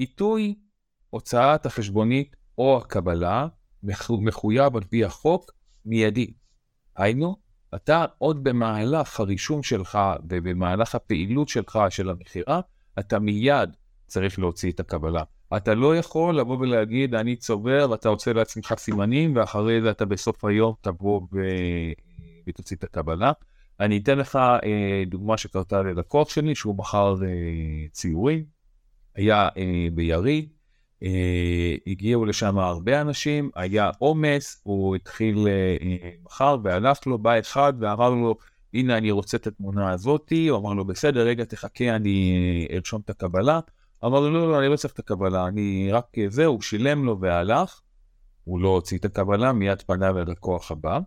[0.00, 0.54] עיתוי
[1.10, 3.46] הוצאת החשבונית או הקבלה
[4.10, 5.50] מחויב על פי החוק
[5.84, 6.32] מיידי.
[6.96, 7.36] היינו,
[7.74, 12.60] אתה עוד במהלך הרישום שלך ובמהלך הפעילות שלך של המכירה,
[12.98, 13.70] אתה מיד
[14.06, 15.22] צריך להוציא את הקבלה.
[15.56, 20.44] אתה לא יכול לבוא ולהגיד, אני צובר, ואתה עושה לעצמך סימנים, ואחרי זה אתה בסוף
[20.44, 21.38] היום תבוא ו...
[22.46, 23.32] ותוציא את הקבלה.
[23.80, 28.59] אני אתן לך אה, דוגמה שקרתה ללקוח שלי, שהוא מכר אה, ציורים,
[29.20, 30.48] היה אה, ביריד,
[31.02, 37.72] אה, הגיעו לשם הרבה אנשים, היה עומס, הוא התחיל אה, מחר והלך לו, בא אחד
[37.80, 38.36] ואמר לו,
[38.74, 43.10] הנה אני רוצה את התמונה הזאתי, הוא אמר לו, בסדר, רגע תחכה, אני ארשום את
[43.10, 43.60] הקבלה.
[44.04, 47.20] אמר לו, לא, לא, אני לא צריך את הקבלה, אני רק זה, הוא שילם לו
[47.20, 47.80] והלך,
[48.44, 50.98] הוא לא הוציא את הקבלה, מיד פנה ללקוח הבא.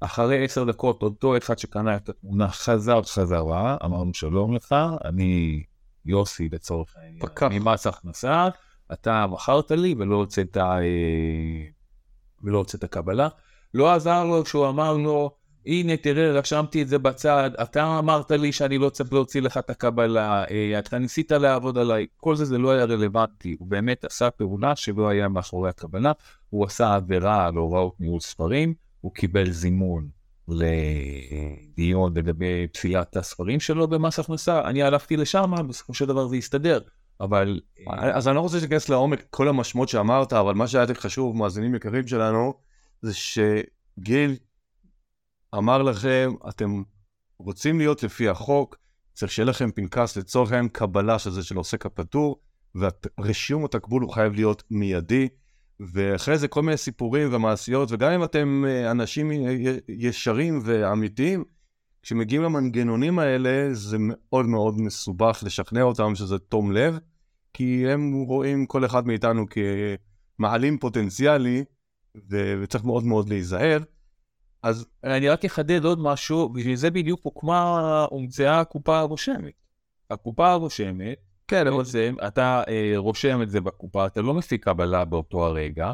[0.00, 5.62] אחרי עשר דקות, אותו אחד שקנה את התמונה חזר חזרה, אמרנו שלום לך, אני
[6.08, 8.48] יוסי לצורך העניין, ממס הכנסה,
[8.92, 10.80] אתה מכרת לי ולא הוצאת, אה,
[12.42, 13.28] ולא הוצאת קבלה.
[13.74, 15.30] לא עזר לו כשהוא אמר לו,
[15.66, 19.70] הנה תראה, רשמתי את זה בצד, אתה אמרת לי שאני לא צריך להוציא לך את
[19.70, 24.30] הקבלה, אה, אתה ניסית לעבוד עליי, כל זה זה לא היה רלוונטי, הוא באמת עשה
[24.30, 26.12] פעולה שלא היה מאחורי הקבלה,
[26.50, 30.08] הוא עשה עבירה על הוראות ניהול ספרים, הוא קיבל זימון
[30.48, 36.80] לדיון לגבי פסילת הספרים שלו במס הכנסה, אני הלכתי לשם, בסופו של דבר זה הסתדר.
[37.20, 37.60] אבל...
[37.90, 41.74] אז אני לא רוצה להיכנס לעומק כל המשמעות שאמרת, אבל מה שהיה יותר חשוב, מאזינים
[41.74, 42.54] יקרים שלנו,
[43.02, 44.36] זה שגיל
[45.54, 46.82] אמר לכם, אתם
[47.38, 48.76] רוצים להיות לפי החוק,
[49.14, 52.40] צריך שיהיה לכם פנקס לצורך העניין קבלה של זה של עוסק הפטור,
[52.74, 55.28] ורשיום התקבול הוא חייב להיות מיידי,
[55.80, 59.30] ואחרי זה כל מיני סיפורים ומעשיות, וגם אם אתם אה, אנשים
[59.88, 61.44] ישרים ואמיתיים,
[62.02, 66.98] כשמגיעים למנגנונים האלה, זה מאוד מאוד מסובך לשכנע אותם שזה תום לב,
[67.52, 69.44] כי הם רואים כל אחד מאיתנו
[70.38, 71.64] כמעלים פוטנציאלי,
[72.30, 73.78] וצריך מאוד מאוד להיזהר.
[74.62, 79.52] אז אני רק אחדד עוד משהו, בשביל זה בדיוק הוקמה, הומצאה הקופה הרושמת.
[80.10, 85.46] הקופה הרושמת, כן, בעצם אתה אה, רושם את זה בקופה, אתה לא מפיק קבלה באותו
[85.46, 85.92] הרגע,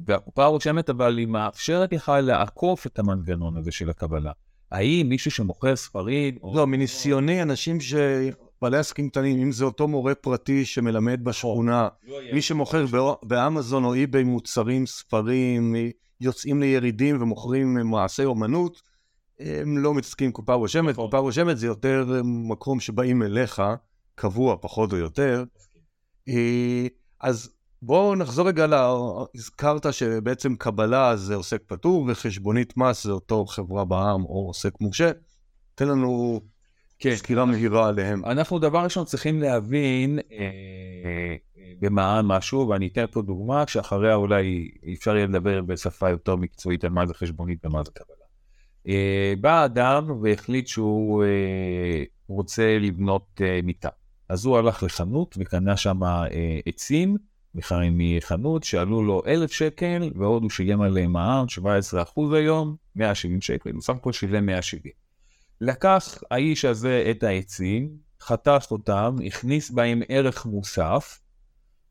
[0.00, 4.32] והקופה הרושמת אבל היא מאפשרת לך לעקוף את המנגנון הזה של הקבלה.
[4.72, 6.38] האם מישהו שמוכר ספרים...
[6.54, 7.94] לא, מניסיוני, אנשים ש...
[8.62, 12.84] בעלי עסקים קטנים, אם זה אותו מורה פרטי שמלמד בשכונה, לא מי שמוכר
[13.22, 15.74] באמזון או אי-ביי מוצרים, ספרים,
[16.20, 18.82] יוצאים לירידים ומוכרים מעשי אומנות,
[19.40, 20.92] הם לא מתעסקים עם קופה רושמת.
[20.92, 21.04] נכון.
[21.04, 23.62] קופה רושמת זה יותר מקום שבאים אליך,
[24.18, 25.44] קבוע פחות או יותר.
[26.28, 26.86] אה,
[27.20, 27.50] אז
[27.82, 28.92] בואו נחזור רגע, לה...
[29.34, 35.10] הזכרת שבעצם קבלה זה עוסק פטור וחשבונית מס זה אותו חברה בעם או עוסק מורשה.
[35.74, 36.40] תן לנו
[36.98, 37.16] כן.
[37.16, 38.24] סקירה מהירה עליהם.
[38.24, 41.36] אנחנו דבר ראשון צריכים להבין אה, אה,
[41.80, 46.90] במע"מ משהו, ואני אתן פה דוגמה שאחריה אולי אפשר יהיה לדבר בשפה יותר מקצועית על
[46.90, 48.26] מה זה חשבונית ומה זה קבלה.
[48.88, 51.24] אה, בא אדם והחליט שהוא
[52.28, 53.88] רוצה לבנות מיטה.
[54.28, 56.26] אז הוא הלך לחנות וקנה שם אה,
[56.66, 57.16] עצים.
[57.54, 63.82] מחנות שעלו לו אלף שקל, ועוד הוא שילם עליהם מע"מ, 17% היום, 170 שקל, הוא
[63.82, 64.92] סך הכל שילם 170.
[65.60, 71.20] לקח האיש הזה את העצים, חתך אותם, הכניס בהם ערך מוסף,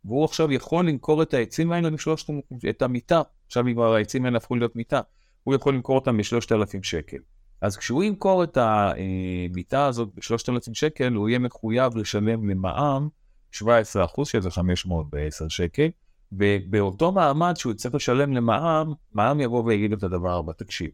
[0.06, 2.30] והוא עכשיו יכול למכור את העצים האלה בשלושת,
[2.70, 5.02] את המיטה, עכשיו כבר העצים האלה הפכו להיות מיטה,
[5.44, 7.18] הוא יכול למכור אותם בשלושת אלפים שקל.
[7.62, 13.10] אז כשהוא ימכור את המיטה הזאת בשלושת אלפים שקל, הוא יהיה מחויב לשלם למע"מ
[13.52, 15.88] 17 אחוז, שזה 510 שקל,
[16.32, 20.90] ובאותו מעמד שהוא יצטרך לשלם למע"מ, מע"מ יבוא ויגיד את הדבר הבא, תקשיב,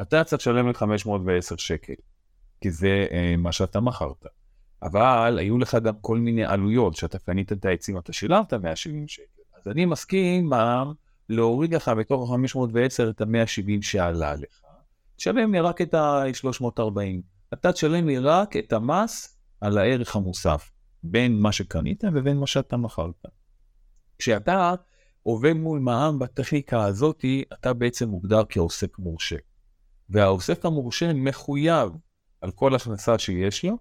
[0.00, 1.94] אתה צריך לשלם לי 510 שקל,
[2.60, 4.24] כי זה אה, מה שאתה מכרת.
[4.82, 9.42] אבל היו לך גם כל מיני עלויות, שאתה קנית את העצים, אתה שילמת 170 שקל.
[9.56, 10.92] אז אני מסכים מע"מ
[11.28, 14.59] להוריד לך בתוך ה-510 את ה-170 שעלה לך,
[15.20, 17.22] תשלם לי רק את ה-340.
[17.52, 20.70] אתה תשלם לי רק את המס על הערך המוסף.
[21.02, 23.24] בין מה שקנית ובין מה שאתה מכרת.
[24.18, 24.74] כשאתה
[25.22, 29.36] עובד מול מע"מ בטכניקה הזאתי, אתה בעצם מוגדר כעוסק מורשה.
[30.08, 31.92] והעוסק המורשה מחויב
[32.40, 33.78] על כל הכנסה שיש לו,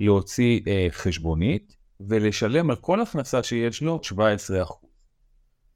[0.00, 4.86] להוציא אה, חשבונית ולשלם על כל הכנסה שיש לו 17%.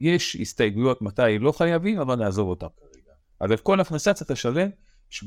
[0.01, 2.88] יש הסתייגויות מתי לא חייבים, אבל נעזוב כרגע.
[3.41, 4.71] אז על כל הכנסה צריך לשלם
[5.13, 5.25] 17%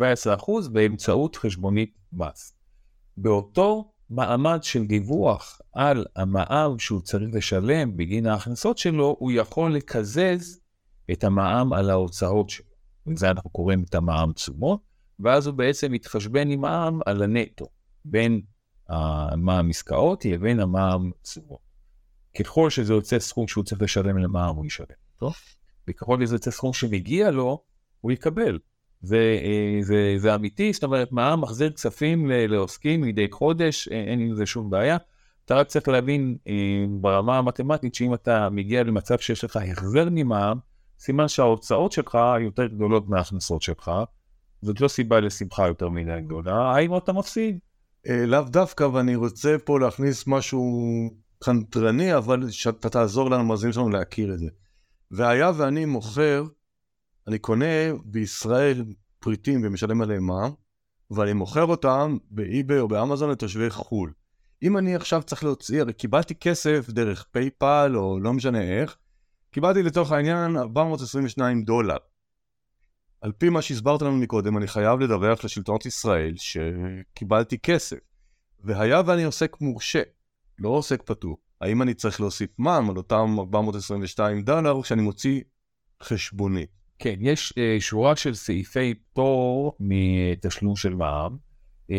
[0.71, 2.58] באמצעות חשבונית מס.
[3.17, 10.60] באותו מעמד של דיווח על המע"מ שהוא צריך לשלם בגין ההכנסות שלו, הוא יכול לקזז
[11.12, 12.65] את המע"מ על ההוצאות שלו.
[13.08, 14.82] וזה אנחנו קוראים את המע"מ תשומות,
[15.19, 17.65] ואז הוא בעצם מתחשבן עם מע"מ על הנטו,
[18.06, 18.41] בין
[18.89, 21.60] המע"מ עסקאות לבין המע"מ תשומות.
[22.39, 24.86] ככל שזה יוצא סכום שהוא צריך לשלם למע"מ הוא ישלם.
[25.17, 25.34] טוב?
[25.88, 27.63] וככל שזה יוצא סכום שמגיע לו,
[28.02, 28.60] הוא יקבל.
[29.02, 34.36] זה, אה, זה, זה אמיתי, זאת אומרת, מע"מ מחזיר כספים לעוסקים מדי חודש, אין עם
[34.36, 34.98] זה שום בעיה.
[35.46, 40.58] אתה רק צריך להבין אה, ברמה המתמטית שאם אתה מגיע למצב שיש לך החזר ממע"מ,
[41.00, 43.92] סימן שההוצאות שלך יותר גדולות מההכנסות שלך,
[44.62, 47.60] זאת לא סיבה לשמחה יותר מדי גדולה, האם אתה מפסיד?
[48.08, 50.64] אה, לאו דווקא, ואני רוצה פה להכניס משהו
[51.44, 54.48] קנטרני, אבל שאתה תעזור לנו, מאזינים שלנו, להכיר את זה.
[55.12, 56.44] והיה ואני מוכר,
[57.27, 57.65] אני קונה
[58.05, 58.86] בישראל
[59.19, 60.51] פריטים ומשלם עליהם מע"מ,
[61.12, 64.13] ואני מוכר אותם באי-ביי או באמזון לתושבי חו"ל.
[64.63, 68.97] אם אני עכשיו צריך להוציא, הרי קיבלתי כסף דרך פייפל או לא משנה איך,
[69.51, 71.97] קיבלתי לצורך העניין 422 דולר.
[73.21, 77.97] על פי מה שהסברת לנו מקודם, אני חייב לדווח לשלטונות ישראל שקיבלתי כסף.
[78.63, 80.01] והיה ואני עוסק מורשה,
[80.60, 81.38] לא עוסק פטור.
[81.62, 85.41] האם אני צריך להוסיף מע"מ על אותם 422 דולר כשאני מוציא
[86.03, 86.81] חשבונית?
[87.02, 91.38] כן, יש uh, שורה של סעיפי פטור מתשלום של מע"מ.
[91.92, 91.94] Uh,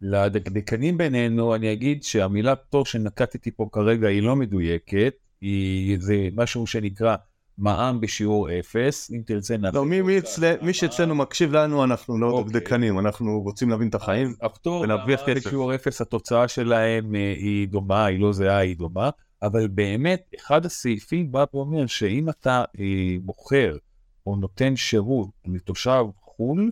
[0.00, 6.66] לדקדקנים בינינו, אני אגיד שהמילה פטור שנקטתי פה כרגע היא לא מדויקת, היא, זה משהו
[6.66, 7.16] שנקרא
[7.58, 9.76] מע"מ בשיעור אפס, אם תרצה נעשה...
[9.76, 12.52] לא, מי, מי, אצל, מי שאצלנו מקשיב לנו, אנחנו לא אוקיי.
[12.52, 14.34] דקדקנים, אנחנו רוצים להבין את החיים
[14.66, 15.46] ולהרוויח כסף.
[15.46, 19.10] בשיעור אפס התוצאה שלהם אה, היא דומה, היא לא זהה, היא דומה,
[19.42, 23.76] אבל באמת, אחד הסעיפים בא ואומר שאם אתה אה, בוחר
[24.26, 26.70] או נותן שירות לתושב חו"ל,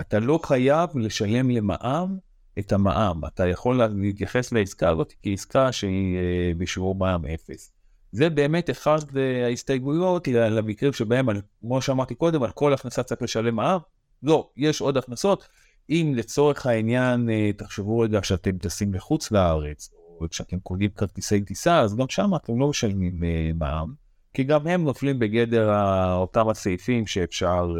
[0.00, 2.18] אתה לא חייב לשלם למע"מ
[2.58, 3.24] את המע"מ.
[3.26, 7.72] אתה יכול להתייחס לעסקה הזאת כעסקה שהיא אה, בשיעור מע"מ אפס.
[8.12, 11.26] זה באמת אחד אה, ההסתייגויות למקרים שבהם,
[11.60, 13.78] כמו שאמרתי קודם, על כל הכנסה צריך לשלם מע"מ.
[14.22, 15.48] לא, יש עוד הכנסות.
[15.90, 19.90] אם לצורך העניין, אה, תחשבו רגע שאתם טסים לחוץ לארץ,
[20.30, 23.94] כשאתם קונים כרטיסי טיסה, אז גם שם אתם לא משלמים אה, מע"מ,
[24.34, 25.70] כי גם הם נופלים בגדר
[26.12, 27.76] אותם הסעיפים שאפשר,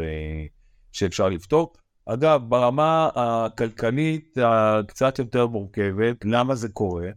[0.91, 1.73] שאפשר לפתור.
[2.05, 7.09] אגב, ברמה הכלכלית הקצת יותר מורכבת, למה זה קורה?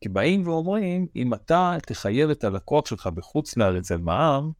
[0.00, 4.50] כי באים ואומרים, אם אתה תחייב את הלקוח שלך בחוץ לארץ על מע"מ,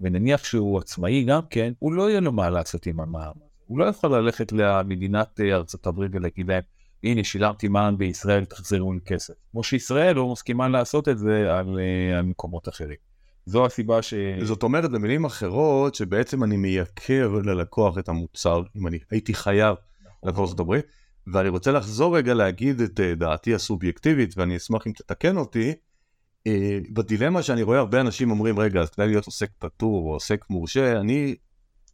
[0.00, 3.32] ונניח שהוא עצמאי גם כן, הוא לא יהיה לו מה לעשות עם המע"מ.
[3.66, 6.62] הוא לא יכול ללכת למדינת אה, ארצות הברית ולהגיד להם,
[7.04, 9.34] הנה שילמתי מע"מ בישראל, תחזרו לי כסף.
[9.50, 12.96] כמו שישראל לא מסכימה לעשות את זה על, אה, על מקומות אחרים.
[13.46, 14.14] זו הסיבה ש...
[14.42, 19.76] זאת אומרת, במילים אחרות, שבעצם אני מייקר ללקוח את המוצר, אם אני הייתי חייב
[20.24, 20.84] לקוח ארצות הברית,
[21.32, 25.72] ואני רוצה לחזור רגע להגיד את אה, דעתי הסובייקטיבית, ואני אשמח אם תתקן אותי,
[26.46, 30.44] אה, בדילמה שאני רואה הרבה אנשים אומרים, רגע, אז כדאי להיות עוסק פטור או עוסק
[30.50, 31.34] מורשה, אני,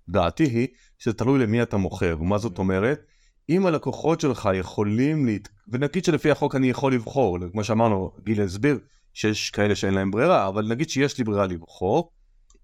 [0.09, 3.01] דעתי היא שזה תלוי למי אתה מוכר, ומה זאת אומרת?
[3.49, 5.49] אם הלקוחות שלך יכולים, להת...
[5.69, 8.79] ונגיד שלפי החוק אני יכול לבחור, כמו שאמרנו, גיל הסביר
[9.15, 12.11] שיש כאלה שאין להם ברירה, אבל נגיד שיש לי ברירה לבחור,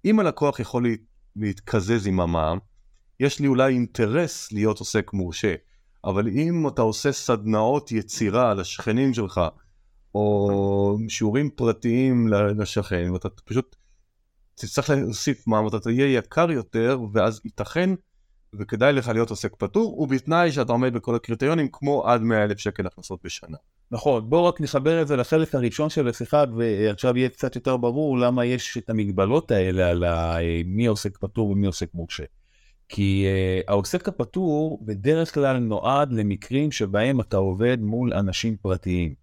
[0.05, 0.95] אם הלקוח יכול לה...
[1.37, 2.59] להתקזז עם המע"מ,
[3.21, 5.55] יש לי אולי אינטרס להיות עוסק מורשה.
[6.05, 9.41] אבל אם אתה עושה סדנאות יצירה לשכנים שלך,
[10.15, 13.77] או שיעורים פרטיים לשכן, ואתה פשוט
[14.55, 17.91] תצטרך להוסיף מע"מ, אתה תהיה יקר יותר, ואז ייתכן
[18.59, 22.87] וכדאי לך להיות עוסק פטור, ובתנאי שאתה עומד בכל הקריטריונים, כמו עד 100 אלף שקל
[22.87, 23.57] הכנסות בשנה.
[23.91, 28.19] נכון, בואו רק נחבר את זה לחלק הראשון של השיחה, ועכשיו יהיה קצת יותר ברור
[28.19, 30.05] למה יש את המגבלות האלה על
[30.65, 32.25] מי עוסק פטור ומי עוסק מורשה.
[32.93, 39.15] כי uh, העוסק הפטור בדרך כלל נועד למקרים שבהם אתה עובד מול אנשים פרטיים,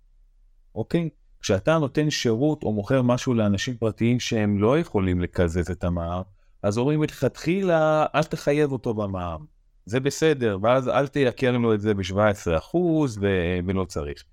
[0.75, 1.09] אוקיי?
[1.41, 6.21] כשאתה נותן שירות או מוכר משהו לאנשים פרטיים שהם לא יכולים לקזז את המע"מ,
[6.63, 9.45] אז אומרים מלכתחילה, אל תחייב אותו במע"מ.
[9.85, 12.77] זה בסדר, ואז אל תייקר לו את זה ב-17%
[13.21, 14.23] ו- ולא צריך.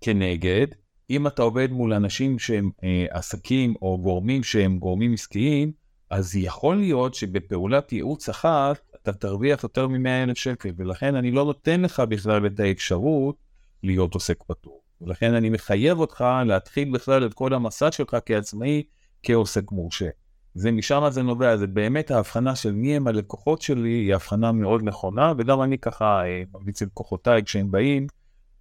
[0.00, 0.66] כנגד,
[1.10, 5.72] אם אתה עובד מול אנשים שהם אה, עסקים או גורמים שהם גורמים עסקיים,
[6.10, 11.44] אז יכול להיות שבפעולת ייעוץ אחת אתה תרוויח יותר מ-100 אלף שקל, ולכן אני לא
[11.44, 13.36] נותן לך בכלל את האפשרות
[13.82, 14.82] להיות עוסק פטור.
[15.00, 18.82] ולכן אני מחייב אותך להתחיל בכלל את כל המסע שלך כעצמאי
[19.22, 20.08] כעוסק מורשה.
[20.54, 24.82] זה משם זה נובע, זה באמת ההבחנה של מי הם הלקוחות שלי, היא הבחנה מאוד
[24.82, 28.06] נכונה, וגם אני ככה אה, ממליץ ללקוחותיי כשהם באים,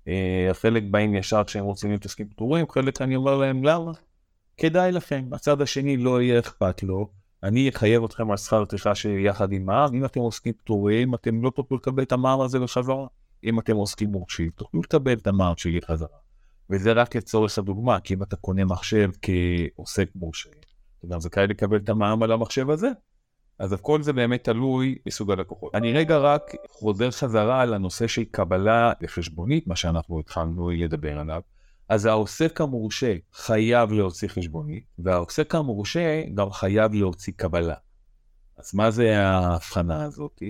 [0.07, 3.91] אה, חלק באים ישר כשהם רוצים להיות עוסקים פטורים, חלק אני אומר להם למה?
[4.57, 7.09] כדאי לכם, הצד השני לא יהיה אכפת לו,
[7.43, 11.49] אני אחייב אתכם על שכר טרחה שיחד עם מע"מ, אם אתם עוסקים פטורים, אתם לא
[11.49, 13.07] תוכלו לקבל את המע"מ הזה בחזרה.
[13.43, 16.17] אם אתם עוסקים מורשים, תוכלו לקבל את המע"מ שלי חזרה.
[16.69, 20.49] וזה רק לצורך הדוגמה, כי אם אתה קונה מחשב כעוסק מורשה,
[20.99, 22.89] אתה גם זכאי לקבל את המע"מ על המחשב הזה.
[23.59, 25.75] אז הכל זה באמת תלוי בסוג הלקוחות.
[25.75, 31.41] אני רגע רק חוזר חזרה על הנושא של קבלה לחשבונית, מה שאנחנו התחלנו לדבר עליו.
[31.89, 37.75] אז העוסק המורשה חייב להוציא חשבונית, והעוסק המורשה גם חייב להוציא קבלה.
[38.57, 40.41] אז מה זה ההבחנה הזאת?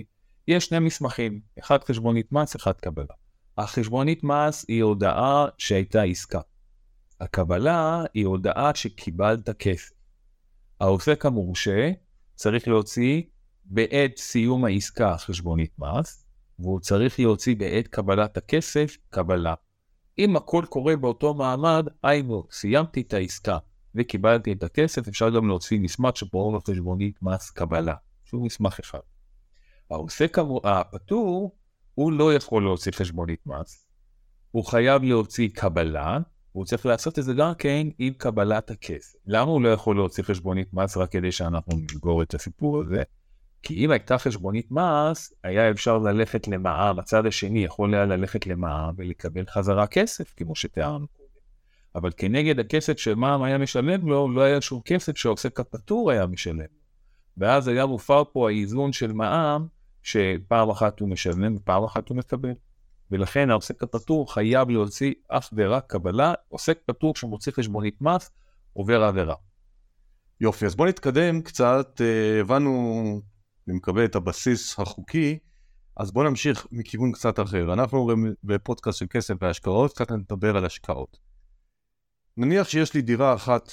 [0.48, 3.14] יש שני מסמכים, אחד חשבונית מס, אחד קבלה.
[3.58, 6.40] החשבונית מס היא הודעה שהייתה עסקה.
[7.20, 9.99] הקבלה היא הודעה שקיבלת כסף.
[10.80, 11.90] העוסק המורשה
[12.34, 13.22] צריך להוציא
[13.64, 16.26] בעת סיום העסקה חשבונית מס,
[16.58, 19.54] והוא צריך להוציא בעת קבלת הכסף קבלה.
[20.18, 23.58] אם הכל קורה באותו מעמד, היינו, סיימתי את העסקה
[23.94, 28.98] וקיבלתי את הכסף, אפשר גם להוציא מסמך שפה חשבונית מס קבלה, שהוא מסמך אחד.
[29.90, 31.56] העוסק הפטור,
[31.94, 33.86] הוא לא יכול להוציא חשבונית מס,
[34.50, 36.18] הוא חייב להוציא קבלה,
[36.52, 39.18] הוא צריך לעשות את זה גם כן עם קבלת הכסף.
[39.26, 43.02] למה הוא לא יכול להוציא חשבונית מס רק כדי שאנחנו נסגור את הסיפור הזה?
[43.62, 48.94] כי אם הייתה חשבונית מס, היה אפשר ללכת למע"מ, הצד השני יכול היה ללכת למע"מ
[48.96, 51.06] ולקבל חזרה כסף, כמו שתיארנו.
[51.94, 56.64] אבל כנגד הכסף שמע"מ היה משלם לו, לא היה שום כסף שעוסק הפטור היה משלם.
[57.36, 59.66] ואז היה מופר פה האיזון של מע"מ,
[60.02, 62.52] שפעם אחת הוא משלם ופעם אחת הוא מקבל.
[63.10, 68.30] ולכן העוסק הפטור חייב להוציא אף ורק קבלה, עוסק פטור שמוציא חשבונית מס,
[68.72, 69.34] עובר עבירה.
[70.40, 73.22] יופי, אז בוא נתקדם קצת, אה, הבנו,
[73.68, 75.38] אני מקבל את הבסיס החוקי,
[75.96, 77.72] אז בוא נמשיך מכיוון קצת אחר.
[77.72, 78.10] אנחנו
[78.44, 81.18] בפודקאסט של כסף והשקעות, קצת נדבר על השקעות.
[82.36, 83.72] נניח שיש לי דירה אחת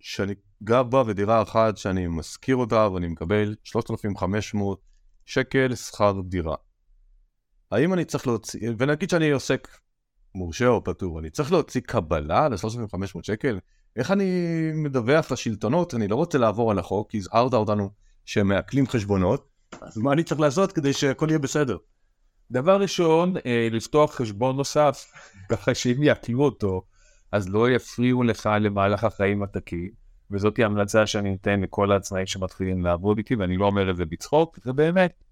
[0.00, 4.80] שאני גר בה ודירה אחת שאני משכיר אותה ואני מקבל 3,500
[5.24, 6.54] שקל שכר דירה.
[7.70, 9.68] האם אני צריך להוציא, ונגיד שאני עוסק
[10.34, 13.58] מורשה או פטור, אני צריך להוציא קבלה ל-3,500 שקל?
[13.96, 14.30] איך אני
[14.74, 15.94] מדווח לשלטונות?
[15.94, 17.90] אני לא רוצה לעבור על החוק, כי הזהרת אותנו
[18.24, 19.48] שהם מעקלים חשבונות,
[19.80, 21.76] אז מה אני צריך לעשות כדי שהכל יהיה בסדר?
[22.50, 25.12] דבר ראשון, אה, לפתוח חשבון נוסף,
[25.50, 26.82] ככה שאם יעקלו אותו,
[27.32, 29.88] אז לא יפריעו לך למהלך החיים התקין,
[30.30, 34.58] וזאת המלצה שאני נותן לכל העצמאים שמתחילים לעבוד איתי, ואני לא אומר את זה בצחוק,
[34.64, 35.27] זה באמת.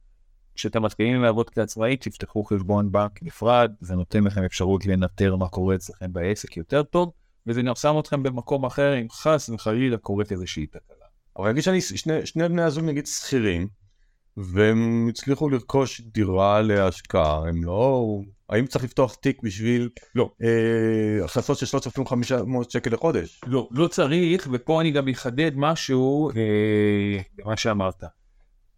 [0.57, 5.75] כשאתם מתחילים לעבוד כעצמאי, תפתחו חשבון בנק נפרד, זה נותן לכם אפשרות לנטר מה קורה
[5.75, 7.13] אצלכם בעסק יותר טוב,
[7.47, 11.07] וזה שם אתכם במקום אחר אם חס וחלילה קורית איזושהי תקלה.
[11.39, 13.69] אבל נגיד שאני, שני, שני בני הזוג נגיד שכירים,
[14.37, 18.05] והם הצליחו לרכוש דירה להשקעה, הם לא...
[18.51, 20.31] האם צריך לפתוח תיק בשביל לא.
[20.43, 23.41] אה, הכנסות של 3,500 שקל לחודש?
[23.47, 28.05] לא, לא צריך, ופה אני גם אחדד משהו אה, במה שאמרת.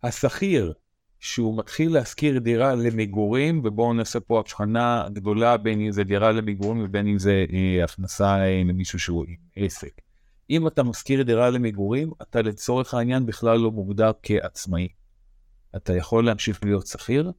[0.02, 0.72] השכיר
[1.20, 6.82] שהוא מתחיל להשכיר דירה למגורים, ובואו נעשה פה הבחנה גדולה בין אם זה דירה למגורים
[6.84, 10.00] ובין אם זה אה, הכנסה אה, למישהו שהוא עסק.
[10.50, 14.88] אם אתה משכיר דירה למגורים, אתה לצורך העניין בכלל לא מוגדר כעצמאי.
[15.76, 17.32] אתה יכול להמשיך להיות שכיר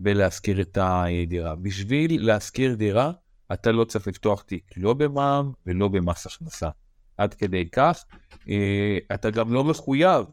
[0.00, 1.54] ולהשכיר את הדירה.
[1.56, 3.12] בשביל להשכיר דירה,
[3.52, 6.68] אתה לא צריך לפתוח תיק, לא במע"מ ולא במס הכנסה.
[7.16, 8.04] עד כדי כך,
[8.48, 10.26] אה, אתה גם לא מחויב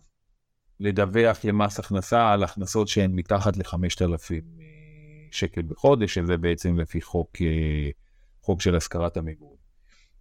[0.80, 4.39] לדווח למס הכנסה על הכנסות שהן מתחת ל-5,000 אה,
[5.32, 7.89] שקל בחודש, שזה בעצם לפי חוק, אה,
[8.41, 9.63] חוק של השכרת המגורים.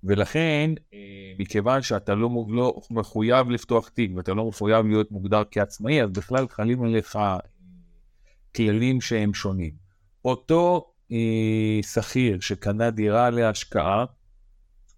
[0.04, 0.98] ולכן, אה,
[1.38, 6.48] מכיוון שאתה לא, לא מחויב לפתוח תיק ואתה לא מחויב להיות מוגדר כעצמאי, אז בכלל
[6.48, 7.18] חלים עליך
[8.56, 9.82] כללים שהם שונים.
[10.24, 10.88] אותו
[11.82, 14.04] שכיר שקנה דירה להשקעה,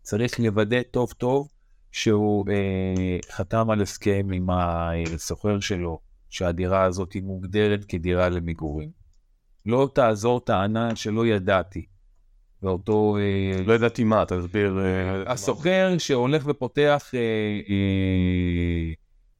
[0.03, 1.49] צריך לוודא טוב טוב
[1.95, 8.91] שהוא אה, חתם על הסכם עם הסוחר שלו, שהדירה הזאת היא מוגדרת כדירה למגורים.
[9.67, 11.87] לא תעזור טענה שלא ידעתי.
[12.63, 13.17] ואותו...
[13.17, 14.79] אה, לא ידעתי מה, תסביר.
[14.79, 17.21] אה, הסוחר שהולך ופותח אה,
[17.69, 18.93] אה,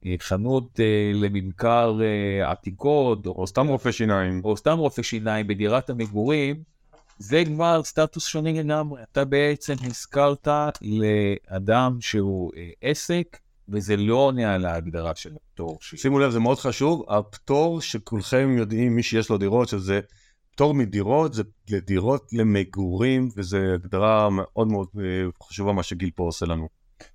[0.05, 4.41] אה, חנות אה, לממכר אה, עתיקות, או, או סתם רופא שיניים.
[4.43, 6.63] או סתם רופא שיניים בדירת המגורים,
[7.17, 9.03] זה כבר סטטוס שונה לגמרי.
[9.11, 10.47] אתה בעצם הזכרת
[10.81, 13.37] לאדם שהוא אה, עסק,
[13.69, 15.77] וזה לא עונה על ההגדרה של הפטור.
[15.81, 19.99] שימו לב, זה מאוד חשוב, הפטור שכולכם יודעים, מי שיש לו דירות, שזה
[20.51, 25.03] פטור מדירות, זה לדירות למגורים, וזו הגדרה מאוד מאוד אה,
[25.43, 26.67] חשובה מה שגיל פה עושה לנו.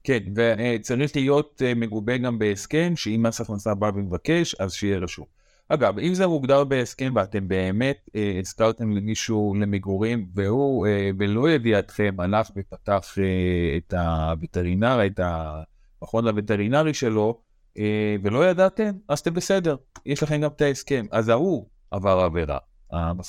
[0.05, 5.40] כן, וצריך להיות אה, מגובה גם בהסכם, שאם מס הכנסה בא ומבקש, אז שיהיה רשום.
[5.73, 12.15] אגב, אם זה מוגדר בהסכם ואתם באמת אה, הזכרתם למישהו למגורים והוא אה, בלא ידיעתכם
[12.19, 17.41] הלך ופתח אה, את הווטרינר, את המכון הווטרינרי שלו
[17.79, 21.07] אה, ולא ידעתם, אז אתם בסדר, יש לכם גם את ההסכם.
[21.11, 22.59] אז ההוא עבר עבירה,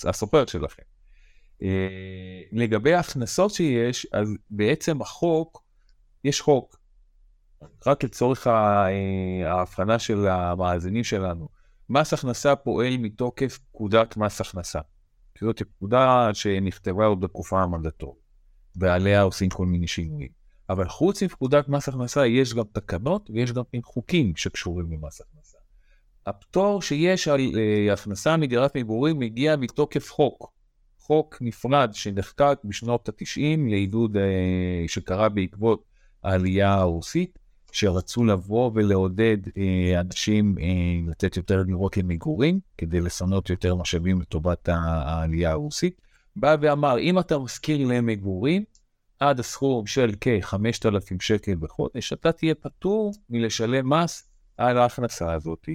[0.06, 0.84] הסופר שלכם.
[1.64, 5.64] אה, לגבי ההכנסות שיש, אז בעצם החוק,
[6.24, 6.78] יש חוק.
[7.88, 8.88] רק לצורך אה,
[9.46, 11.61] ההבחנה של המאזינים שלנו,
[11.92, 14.80] מס הכנסה פועל מתוקף פקודת מס הכנסה.
[15.42, 18.24] זאת פקודה שנכתבה עוד בתקופה המנדטורית,
[18.76, 20.30] ועליה עושים כל מיני שינויים.
[20.70, 25.58] אבל חוץ מפקודת מס הכנסה יש גם תקנות ויש גם חוקים שקשורים למס הכנסה.
[26.26, 30.54] הפטור שיש על אה, הכנסה מדירת מגורים מגיע מתוקף חוק.
[31.00, 35.84] חוק נפרד שנחקק בשנות ה-90 לעידוד אה, שקרה בעקבות
[36.24, 37.39] העלייה הרוסית,
[37.72, 44.69] שרצו לבוא ולעודד אה, אנשים אה, לתת יותר דירות למגורים, כדי לפנות יותר משאבים לטובת
[44.69, 46.01] העלייה הרוסית.
[46.36, 48.63] בא ואמר, אם אתה משכיר למגורים,
[49.19, 55.69] עד הסכום של כ-5,000 שקל בחודש, אתה תהיה פטור מלשלם מס על ההכנסה הזאת.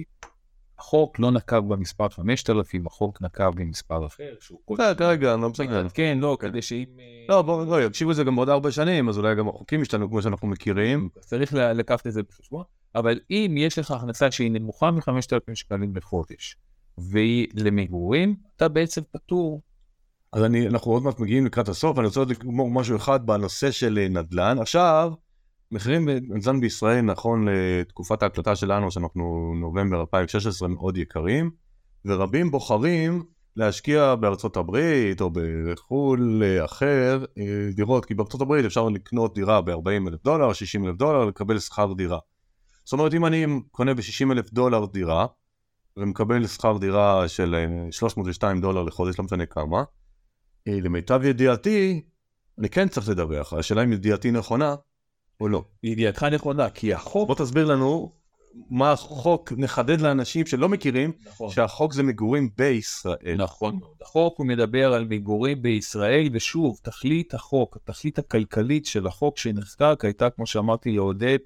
[0.79, 4.73] החוק לא נקב במספר 5,000, החוק נקב במספר אחר, שהוא כל...
[4.73, 5.89] בסדר, כרגע, אני לא בסדר.
[5.89, 6.85] כן, לא, כדי שאם...
[7.29, 10.47] לא, בואו, יקשיבו לזה גם בעוד ארבע שנים, אז אולי גם החוקים ישתנו כמו שאנחנו
[10.47, 11.09] מכירים.
[11.19, 12.63] צריך לקחת את זה בחשבון,
[12.95, 16.57] אבל אם יש לך הכנסה שהיא נמוכה מ-5,000 שקלים בחודש,
[16.97, 19.61] והיא למגורים, אתה בעצם פטור.
[20.33, 23.99] אז אני, אנחנו עוד מעט מגיעים לקראת הסוף, אני רוצה לגמור משהו אחד בנושא של
[24.01, 24.59] אה, נדל"ן.
[24.59, 25.13] עכשיו,
[25.71, 31.51] מחירים בנדל"ן בישראל נכון לתקופת ההקלטה שלנו, שאנחנו נובמבר 2016, מאוד יקרים,
[32.05, 33.23] ורבים בוחרים
[33.55, 39.61] להשקיע בארצות הברית או בחו"ל אה, אחר אה, דירות, כי בארצות הברית אפשר לקנות דירה
[39.61, 42.19] ב-40 אלף דולר, 60 אלף דולר, לקבל שכר דירה.
[42.83, 45.25] זאת אומרת, אם אני קונה ב-60 אלף דולר דירה,
[45.97, 49.83] ומקבל שכר דירה של אה, 302 דולר לחודש, לא משנה כמה,
[50.67, 52.01] אה, למיטב ידיעתי,
[52.59, 54.75] אני כן צריך לדווח, השאלה אם ידיעתי נכונה
[55.41, 55.63] או לא.
[55.83, 57.27] ידיעתך נכונה, כי החוק...
[57.27, 58.11] בוא תסביר לנו
[58.69, 61.49] מה החוק, נחדד לאנשים שלא מכירים, נכון.
[61.49, 63.35] שהחוק זה מגורים בישראל.
[63.37, 63.91] נכון מאוד.
[64.01, 70.29] החוק הוא מדבר על מגורים בישראל, ושוב, תכלית החוק, התכלית הכלכלית של החוק שנחקק הייתה,
[70.29, 71.37] כמו שאמרתי, לעודד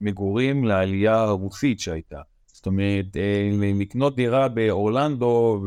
[0.00, 2.20] מגורים לעלייה הרוסית שהייתה.
[2.46, 5.60] זאת אומרת, אה, לקנות דירה באורלנדו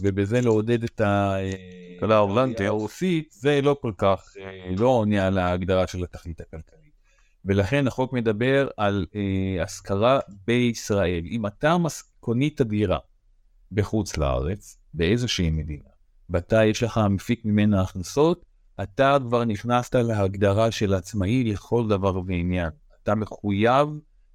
[0.00, 1.36] ובזה לעודד את ה...
[2.04, 2.60] כלכלה ההורלנדית.
[2.60, 6.83] הרוסית, זה לא כל כך, אה, לא עונה על ההגדרה של התכלית הכלכלית.
[7.44, 11.24] ולכן החוק מדבר על אה, השכרה בישראל.
[11.30, 12.98] אם אתה מס- קונית דירה
[13.72, 15.88] בחוץ לארץ, באיזושהי מדינה,
[16.30, 18.44] ואתה יש לך מפיק ממנה הכנסות,
[18.82, 22.70] אתה כבר נכנסת להגדרה של עצמאי לכל דבר ועניין.
[23.02, 23.88] אתה מחויב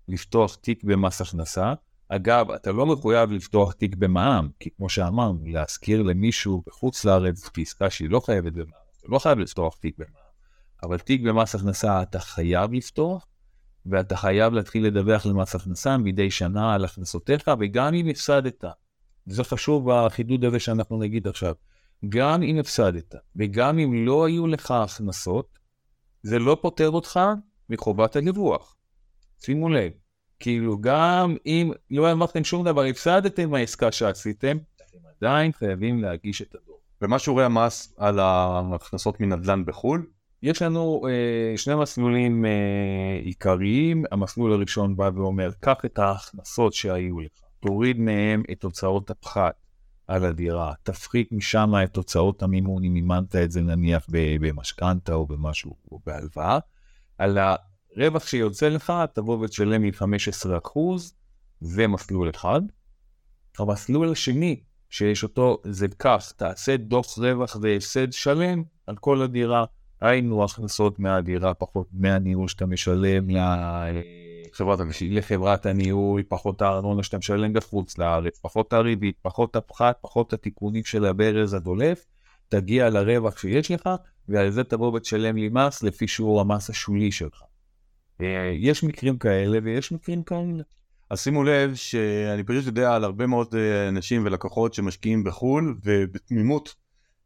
[0.08, 1.74] לפתוח תיק במס הכנסה.
[2.10, 7.90] אגב, אתה לא מחויב לפתוח תיק במע"מ, כי כמו שאמרנו, להשכיר למישהו בחוץ לארץ בעסקה
[7.90, 10.29] שהיא לא חייבת במע"מ, אתה לא חייב לפתוח תיק במע"מ.
[10.84, 13.26] אבל תיק במס הכנסה אתה חייב לפתוח,
[13.86, 18.64] ואתה חייב להתחיל לדווח למס הכנסה מדי שנה על הכנסותיך, וגם אם הפסדת,
[19.26, 21.56] זה חשוב בחידוד הזה שאנחנו נגיד עכשיו,
[22.10, 25.60] גם אם הפסדת, וגם אם לא היו לך הכנסות,
[26.24, 27.20] זה לא פוטר אותך
[27.70, 28.76] מחובת הדיווח.
[29.40, 29.92] שימו לב,
[30.40, 36.56] כאילו גם אם לא הרווחתם שום דבר, הפסדתם מהעסקה שעשיתם, אתם עדיין חייבים להגיש את
[36.56, 36.76] הדוח.
[37.02, 40.06] ומה שיעורי המס על ההכנסות מנדל"ן בחו"ל?
[40.44, 44.04] יש לנו אה, שני מסלולים אה, עיקריים.
[44.12, 49.54] המסלול הראשון בא ואומר, קח את ההכנסות שהיו לך, תוריד מהם את הוצאות הפחת
[50.08, 54.08] על הדירה, תפחית משם את הוצאות המימון, אם מימנת את זה נניח
[54.40, 56.60] במשכנתה או במשהו, או בהלוואה.
[57.18, 60.80] על הרווח שיוצא לך, תבוא ותשלם לי 15%,
[61.62, 62.62] זה מסלול אחד.
[63.60, 64.60] המסלול השני,
[64.90, 69.66] שיש אותו, זה כך, תעשה דוח רווח והפסד שלם על כל הדירה.
[70.02, 73.38] היינו הכנסות מהדירה, פחות דמי הניהול שאתה משלם ל-
[74.54, 75.10] חברת המשי.
[75.10, 81.06] לחברת הניהול, פחות הארנונה שאתה משלם בחוץ לארץ, פחות הריבית, פחות הפחת, פחות התיקונים של
[81.06, 82.06] הברז הדולף,
[82.50, 83.90] תגיע לרווח שיש לך,
[84.30, 87.44] ועל זה תבוא ותשלם לי מס לפי שיעור המס השולי שלך.
[88.22, 90.64] אה, יש מקרים כאלה ויש מקרים כאלה.
[91.10, 96.76] אז שימו לב שאני פשוט יודע על הרבה מאוד אה, אנשים ולקוחות שמשקיעים בחו"ל ובתמימות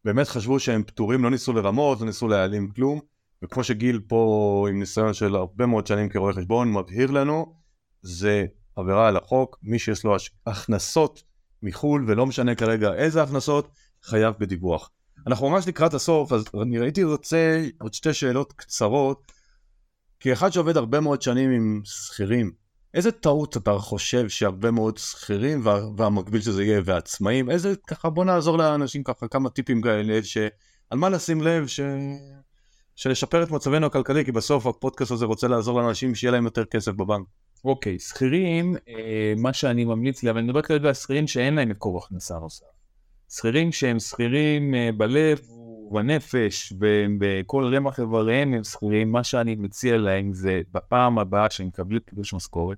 [0.06, 3.00] באמת חשבו שהם פטורים, לא ניסו לרמות, לא ניסו להעלים כלום.
[3.44, 7.56] וכמו שגיל פה עם ניסיון של הרבה מאוד שנים כרואה חשבון מבהיר לנו
[8.02, 8.46] זה
[8.76, 10.16] עבירה על החוק, מי שיש לו
[10.48, 11.24] הכנסות
[11.64, 13.72] מחו"ל ולא משנה כרגע איזה הכנסות
[14.04, 14.90] חייב בדיווח.
[15.28, 19.32] אנחנו ממש לקראת הסוף אז אני הייתי רוצה עוד שתי שאלות קצרות.
[20.20, 22.52] כי אחד שעובד הרבה מאוד שנים עם שכירים
[22.94, 28.26] איזה טעות אתה חושב שהרבה מאוד שכירים וה, והמקביל שזה יהיה ועצמאים איזה ככה בוא
[28.26, 31.80] נעזור לאנשים ככה כמה טיפים כאלה שעל מה לשים לב ש...
[32.96, 36.92] שלשפר את מצבנו הכלכלי כי בסוף הפודקאסט הזה רוצה לעזור לאנשים שיהיה להם יותר כסף
[36.92, 37.28] בבנק.
[37.66, 41.70] אוקיי, שכירים, אה, מה שאני ממליץ לי, אבל אני מדבר כרגע על שכירים שאין להם
[41.70, 42.66] מקור הכנסה נוסף.
[43.30, 45.40] שכירים שהם שכירים אה, בלב
[45.94, 46.74] בנפש,
[47.20, 52.34] בכל רמ"ח איבריהם הם שכירים, מה שאני מציע להם זה בפעם הבאה שהם יקבלו קידוש
[52.34, 52.78] משכורת,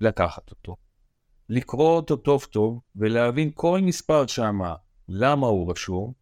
[0.00, 0.76] לקחת אותו,
[1.48, 4.74] לקרוא אותו טוב טוב ולהבין כל מספר שמה,
[5.08, 6.12] למה הוא רשום,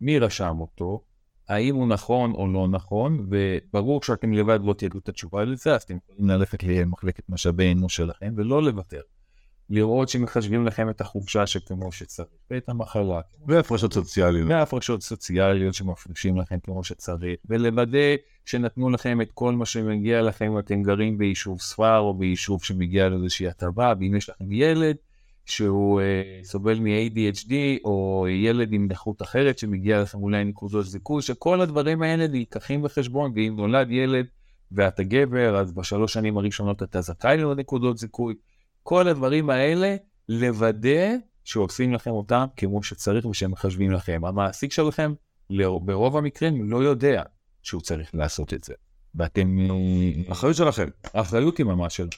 [0.00, 1.02] מי רשם אותו,
[1.48, 5.82] האם הוא נכון או לא נכון, וברור שאתם לבד לא תדעו את התשובה לזה, אז
[5.82, 9.00] אתם יכולים ללכת למחלקת משאבי אנוש שלכם ולא לוותר.
[9.70, 13.20] לראות שמחשבים לכם את החופשה שכמו שצריך, ואת המחלה.
[13.46, 14.50] והפרשות סוציאליות.
[14.50, 18.14] והפרשות סוציאליות שמפרישים לכם כמו שצריך, ולוודא
[18.44, 23.08] שנתנו לכם את כל מה שמגיע לכם אם אתם גרים ביישוב ספר או ביישוב שמגיע
[23.08, 24.96] לאיזושהי הטבה, ואם יש לכם ילד
[25.44, 27.52] שהוא uh, סובל מ-ADHD
[27.84, 33.32] או ילד עם נכות אחרת שמגיע לכם אולי נקודות זיכוי, שכל הדברים האלה נלקחים בחשבון,
[33.34, 34.26] ואם נולד ילד
[34.72, 38.34] ואתה גבר, אז בשלוש שנים הראשונות אתה זכאי לנקודות זיכוי.
[38.88, 39.96] כל הדברים האלה,
[40.28, 41.14] לוודא
[41.44, 44.20] שעושים לכם אותם כמו שצריך ושהם מחשבים לכם.
[44.24, 45.14] המעסיק שלכם,
[45.84, 47.22] ברוב המקרים, לא יודע
[47.62, 48.74] שהוא צריך לעשות את זה.
[49.14, 49.58] ואתם...
[49.70, 50.88] אה, אחריות שלכם.
[51.14, 52.08] האחריות היא ממש של...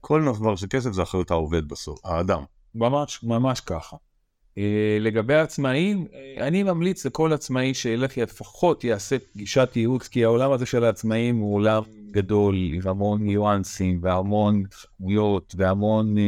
[0.00, 2.42] כל דבר של כסף זה אחריות העובד בסוף, האדם.
[2.74, 3.96] ממש, ממש ככה.
[3.96, 4.58] Uh,
[5.00, 10.66] לגבי העצמאים, uh, אני ממליץ לכל עצמאי שילך לפחות יעשה פגישת ייעוץ, כי העולם הזה
[10.66, 11.82] של העצמאים הוא עולם
[12.16, 14.62] גדול, עם המון ניואנסים והמון
[15.00, 16.20] דמויות והמון uh,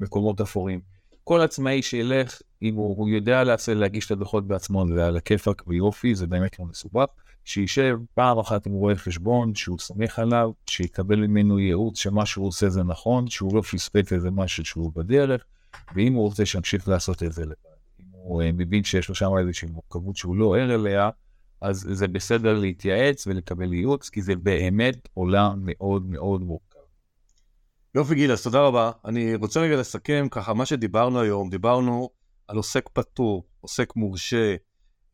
[0.00, 0.80] מקומות אפורים.
[1.24, 5.62] כל עצמאי שילך, אם הוא, הוא יודע לעשה, להגיש את הדוחות בעצמו, זה על הכיפאק
[5.66, 7.04] ויופי, זה באמת לא מסובך.
[7.44, 12.68] שישב פעם אחת עם רואה חשבון, שהוא סומך עליו, שיקבל ממנו ייעוץ שמה שהוא עושה
[12.68, 15.44] זה נכון, שהוא לא פספק איזה משהו שהוא בדרך,
[15.94, 17.54] ואם הוא רוצה שימשיך לעשות את זה לבד.
[18.00, 21.10] אם הוא uh, מבין שיש לו שם איזושהי מורכבות שהוא לא ער אליה,
[21.62, 26.78] אז זה בסדר להתייעץ ולקבל ייעוץ, כי זה באמת עולם מאוד מאוד מורכב.
[27.94, 28.90] יופי גיל, אז תודה רבה.
[29.04, 32.10] אני רוצה רגע לסכם ככה, מה שדיברנו היום, דיברנו
[32.48, 34.54] על עוסק פטור, עוסק מורשה,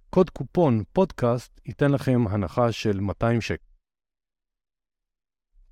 [0.10, 3.75] קוד קופון פודקאסט ייתן לכם הנחה של 200 שקל.